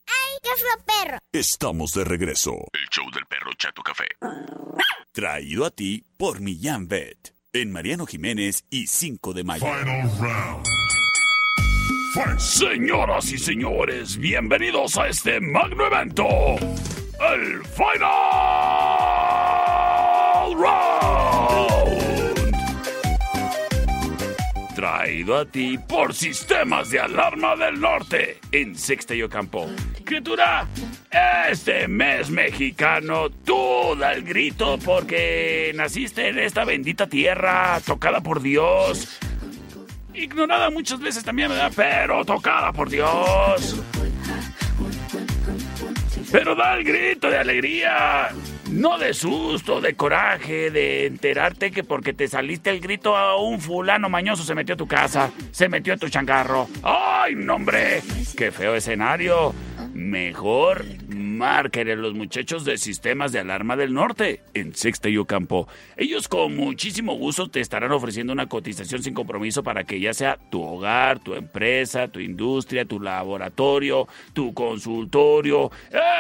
¡Ay, 0.08 0.40
qué 0.42 0.50
es 0.50 0.64
lo 0.64 0.84
perro! 0.84 1.20
Estamos 1.32 1.94
de 1.94 2.04
regreso. 2.06 2.54
El 2.74 2.90
show 2.90 3.06
del 3.12 3.26
perro 3.28 3.52
Chato 3.54 3.84
Café. 3.84 4.08
Traído 5.12 5.64
a 5.66 5.70
ti 5.70 6.04
por 6.18 6.42
Millán 6.42 6.88
Vet. 6.88 7.36
En 7.54 7.72
Mariano 7.72 8.08
Jiménez 8.08 8.66
y 8.72 8.88
5 8.88 9.34
de 9.34 9.44
mayo. 9.44 9.68
Señoras 12.40 13.32
y 13.32 13.38
señores, 13.38 14.18
bienvenidos 14.18 14.98
a 14.98 15.08
este 15.08 15.40
magno 15.40 15.86
evento, 15.86 16.26
el 17.20 17.64
Final 17.66 18.10
Round. 20.56 21.29
Traído 24.80 25.36
a 25.36 25.44
ti 25.44 25.78
por 25.78 26.14
Sistemas 26.14 26.90
de 26.90 27.02
Alarma 27.02 27.54
del 27.58 27.82
Norte 27.82 28.40
en 28.50 28.78
Sexta 28.78 29.14
y 29.14 29.22
Ocampo. 29.22 29.70
Criatura, 30.06 30.66
este 31.50 31.86
mes 31.90 32.30
mexicano, 32.30 33.30
tú 33.30 33.94
da 34.00 34.14
el 34.14 34.24
grito 34.24 34.80
porque 34.80 35.74
naciste 35.76 36.30
en 36.30 36.40
esta 36.40 36.64
bendita 36.64 37.08
tierra 37.08 37.82
tocada 37.86 38.22
por 38.22 38.42
Dios. 38.42 39.20
Ignorada 40.14 40.70
muchas 40.70 41.02
veces 41.02 41.26
también, 41.26 41.50
¿verdad? 41.50 41.74
Pero 41.76 42.24
tocada 42.24 42.72
por 42.72 42.90
Dios. 42.90 43.84
Pero 46.32 46.56
da 46.56 46.78
el 46.78 46.86
grito 46.86 47.30
de 47.30 47.38
alegría. 47.38 48.30
No 48.72 49.00
de 49.00 49.16
susto, 49.16 49.82
de 49.82 49.96
coraje, 49.96 50.70
de 50.70 51.08
enterarte 51.08 51.72
que 51.72 51.84
porque 51.84 52.14
te 52.14 52.28
saliste 52.28 52.70
el 52.70 52.80
grito 52.80 53.18
a 53.18 53.36
un 53.42 53.60
fulano 53.60 54.10
mañoso 54.10 54.44
se 54.44 54.54
metió 54.54 54.76
a 54.76 54.78
tu 54.78 54.88
casa, 54.88 55.32
se 55.52 55.68
metió 55.68 55.94
a 55.94 55.98
tu 55.98 56.08
changarro. 56.08 56.68
¡Ay, 56.84 57.34
no, 57.36 57.56
hombre! 57.56 58.02
¡Qué 58.38 58.52
feo 58.52 58.76
escenario! 58.76 59.56
Mejor 59.94 60.86
a 61.10 61.96
los 61.96 62.14
muchachos 62.14 62.66
de 62.66 62.78
Sistemas 62.78 63.32
de 63.32 63.40
Alarma 63.40 63.76
del 63.76 63.94
Norte 63.94 64.42
en 64.54 64.76
Sexta 64.76 65.10
y 65.10 65.18
Ocampo. 65.18 65.68
Ellos 65.98 66.28
con 66.28 66.56
muchísimo 66.56 67.16
gusto 67.16 67.50
te 67.50 67.62
estarán 67.62 67.92
ofreciendo 67.92 68.32
una 68.32 68.48
cotización 68.48 69.02
sin 69.02 69.14
compromiso 69.14 69.64
para 69.64 69.86
que 69.86 70.00
ya 70.00 70.14
sea 70.14 70.38
tu 70.52 70.62
hogar, 70.62 71.20
tu 71.20 71.34
empresa, 71.34 72.08
tu 72.10 72.20
industria, 72.20 72.86
tu 72.86 73.00
laboratorio, 73.00 74.08
tu 74.34 74.54
consultorio, 74.54 75.72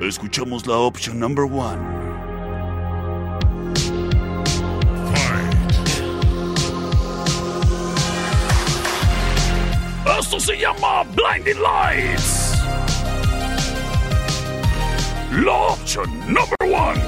Escuchamos 0.00 0.64
la 0.68 0.76
opción 0.76 1.18
number 1.18 1.46
one. 1.46 2.03
Esto 10.06 10.38
se 10.38 10.58
llama 10.58 11.02
Blinding 11.14 11.60
Lights. 11.60 12.62
La 15.32 15.52
opción 15.52 16.10
number 16.26 16.56
one. 16.60 17.00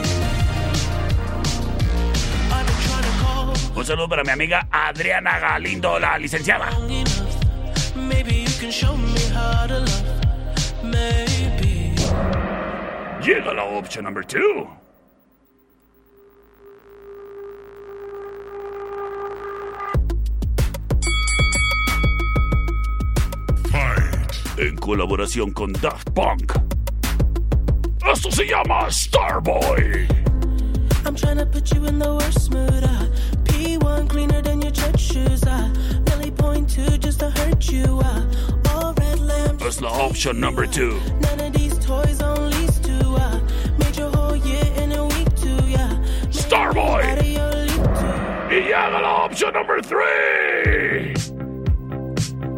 Un 3.74 3.84
saludo 3.84 4.08
para 4.08 4.24
mi 4.24 4.30
amiga 4.30 4.66
Adriana 4.70 5.38
Galindo, 5.38 5.98
la 5.98 6.18
licenciada. 6.18 6.70
Llega 13.22 13.52
la 13.52 13.64
opción 13.64 14.04
number 14.04 14.24
two. 14.24 14.85
En 24.58 24.76
colaboración 24.76 25.52
con 25.52 25.72
Daft 25.74 26.10
Punk. 26.14 26.52
Esto 28.10 28.30
se 28.30 28.46
llama 28.46 28.90
Starboy. 28.90 30.06
I'm 31.04 31.14
trying 31.14 31.36
to 31.36 31.44
put 31.46 31.72
you 31.74 31.84
in 31.84 31.98
the 31.98 32.14
worst 32.14 32.50
mood. 32.52 32.82
Uh, 32.82 33.06
P1 33.44 34.08
cleaner 34.08 34.40
than 34.40 34.62
your 34.62 34.72
church 34.72 34.98
shoes. 34.98 35.42
Uh, 35.44 35.68
Millie 36.08 36.30
point 36.30 36.70
two 36.70 36.96
just 36.98 37.20
to 37.20 37.30
hurt 37.30 37.70
you. 37.70 38.00
Uh, 38.02 38.24
all 38.70 38.94
red 38.94 39.20
lamp. 39.20 39.60
Es 39.62 39.80
la 39.82 39.90
opción 39.90 40.40
number 40.40 40.66
two. 40.66 40.98
None 41.20 41.40
of 41.40 41.52
these 41.52 41.78
toys 41.78 42.22
on 42.22 42.50
lease 42.50 42.78
to. 42.80 43.14
Uh, 43.14 43.40
made 43.78 43.96
your 43.96 44.10
whole 44.10 44.36
year 44.36 44.64
in 44.76 44.92
a 44.92 45.04
week. 45.04 45.28
Yeah. 45.68 45.98
Starboy. 46.30 47.04
Out 47.04 47.18
of 47.18 47.26
your 47.26 47.50
league 47.52 47.74
too. 47.76 48.54
Y 48.54 48.60
llega 48.62 49.00
la 49.02 49.24
opción 49.26 49.52
number 49.52 49.82
three. 49.82 51.15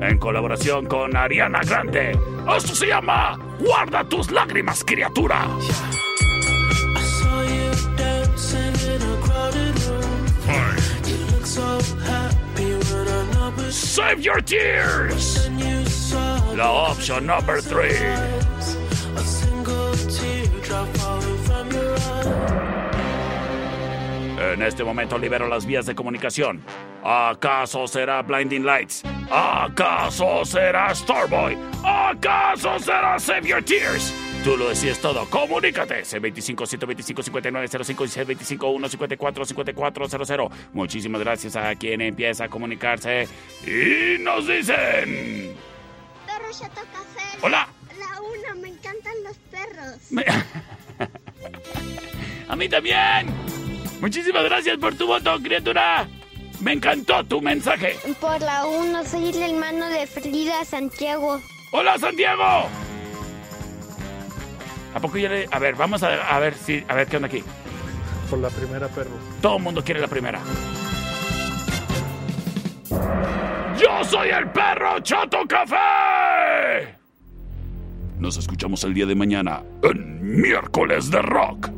En 0.00 0.18
colaboración 0.18 0.86
con 0.86 1.16
Ariana 1.16 1.60
Grande. 1.60 2.16
Esto 2.56 2.74
se 2.74 2.86
llama 2.86 3.36
Guarda 3.58 4.04
tus 4.04 4.30
lágrimas, 4.30 4.84
criatura. 4.84 5.48
Save 13.70 14.22
your 14.22 14.40
tears. 14.40 15.50
La 16.56 16.70
opción 16.70 17.26
number 17.26 17.60
three. 17.60 17.96
a 19.16 19.20
single 19.20 19.92
teardrop 20.08 20.86
falling 20.96 21.38
from 21.44 21.68
your 21.70 21.96
eye. 24.38 24.52
En 24.54 24.62
este 24.62 24.84
momento 24.84 25.18
libero 25.18 25.48
las 25.48 25.66
vías 25.66 25.86
de 25.86 25.94
comunicación. 25.94 26.62
¿Acaso 27.04 27.86
será 27.86 28.22
Blinding 28.22 28.64
Lights? 28.64 29.02
¿Acaso 29.30 30.44
será 30.44 30.94
Starboy? 30.94 31.56
¿Acaso 31.84 32.78
será 32.78 33.18
Save 33.18 33.48
Your 33.48 33.62
Tears? 33.62 34.14
Tú 34.44 34.56
lo 34.56 34.68
decides 34.68 35.00
todo. 35.00 35.28
Comunícate. 35.28 36.02
C25 36.02 36.66
125 36.66 37.22
5905 37.22 38.04
y 38.04 38.08
C25 38.08 38.78
154 38.78 39.44
5400. 39.44 40.52
Muchísimas 40.72 41.20
gracias 41.20 41.56
a 41.56 41.74
quien 41.74 42.00
empieza 42.00 42.44
a 42.44 42.48
comunicarse. 42.48 43.28
Y 43.66 44.18
nos 44.22 44.46
dicen. 44.46 45.54
Perro 46.26 46.50
Chato 46.52 46.80
Café. 46.92 47.38
Hola. 47.42 47.68
La 47.98 48.20
una, 48.20 48.54
me 48.62 48.68
encantan 48.68 49.12
los 49.24 49.36
perros. 49.50 49.98
Me- 50.10 50.24
A 52.48 52.56
mí 52.56 52.68
también. 52.68 53.26
Muchísimas 54.00 54.44
gracias 54.44 54.78
por 54.78 54.94
tu 54.94 55.06
voto, 55.06 55.38
criatura. 55.42 56.08
Me 56.60 56.72
encantó 56.72 57.24
tu 57.24 57.40
mensaje. 57.40 57.96
Por 58.20 58.40
la 58.40 58.66
uno, 58.66 59.04
soy 59.04 59.30
el 59.30 59.42
hermano 59.42 59.88
de 59.88 60.06
Frida 60.06 60.64
Santiago. 60.64 61.40
¡Hola, 61.70 61.98
Santiago! 61.98 62.66
¿A 64.94 65.00
poco 65.00 65.18
ya 65.18 65.28
le.? 65.28 65.46
A 65.50 65.58
ver, 65.58 65.76
vamos 65.76 66.02
a, 66.02 66.34
a 66.34 66.38
ver 66.40 66.54
si. 66.54 66.84
A 66.88 66.94
ver 66.94 67.06
qué 67.06 67.16
onda 67.16 67.28
aquí. 67.28 67.44
Por 68.28 68.40
la 68.40 68.50
primera, 68.50 68.88
perro. 68.88 69.10
Todo 69.40 69.58
el 69.58 69.62
mundo 69.62 69.84
quiere 69.84 70.00
la 70.00 70.08
primera. 70.08 70.40
¡Yo 73.78 74.02
soy 74.04 74.30
el 74.30 74.50
perro 74.50 74.98
Chato 75.00 75.38
Café! 75.46 76.96
Nos 78.18 78.36
escuchamos 78.36 78.82
el 78.82 78.94
día 78.94 79.06
de 79.06 79.14
mañana 79.14 79.62
en 79.82 80.40
Miércoles 80.40 81.10
de 81.10 81.22
Rock. 81.22 81.77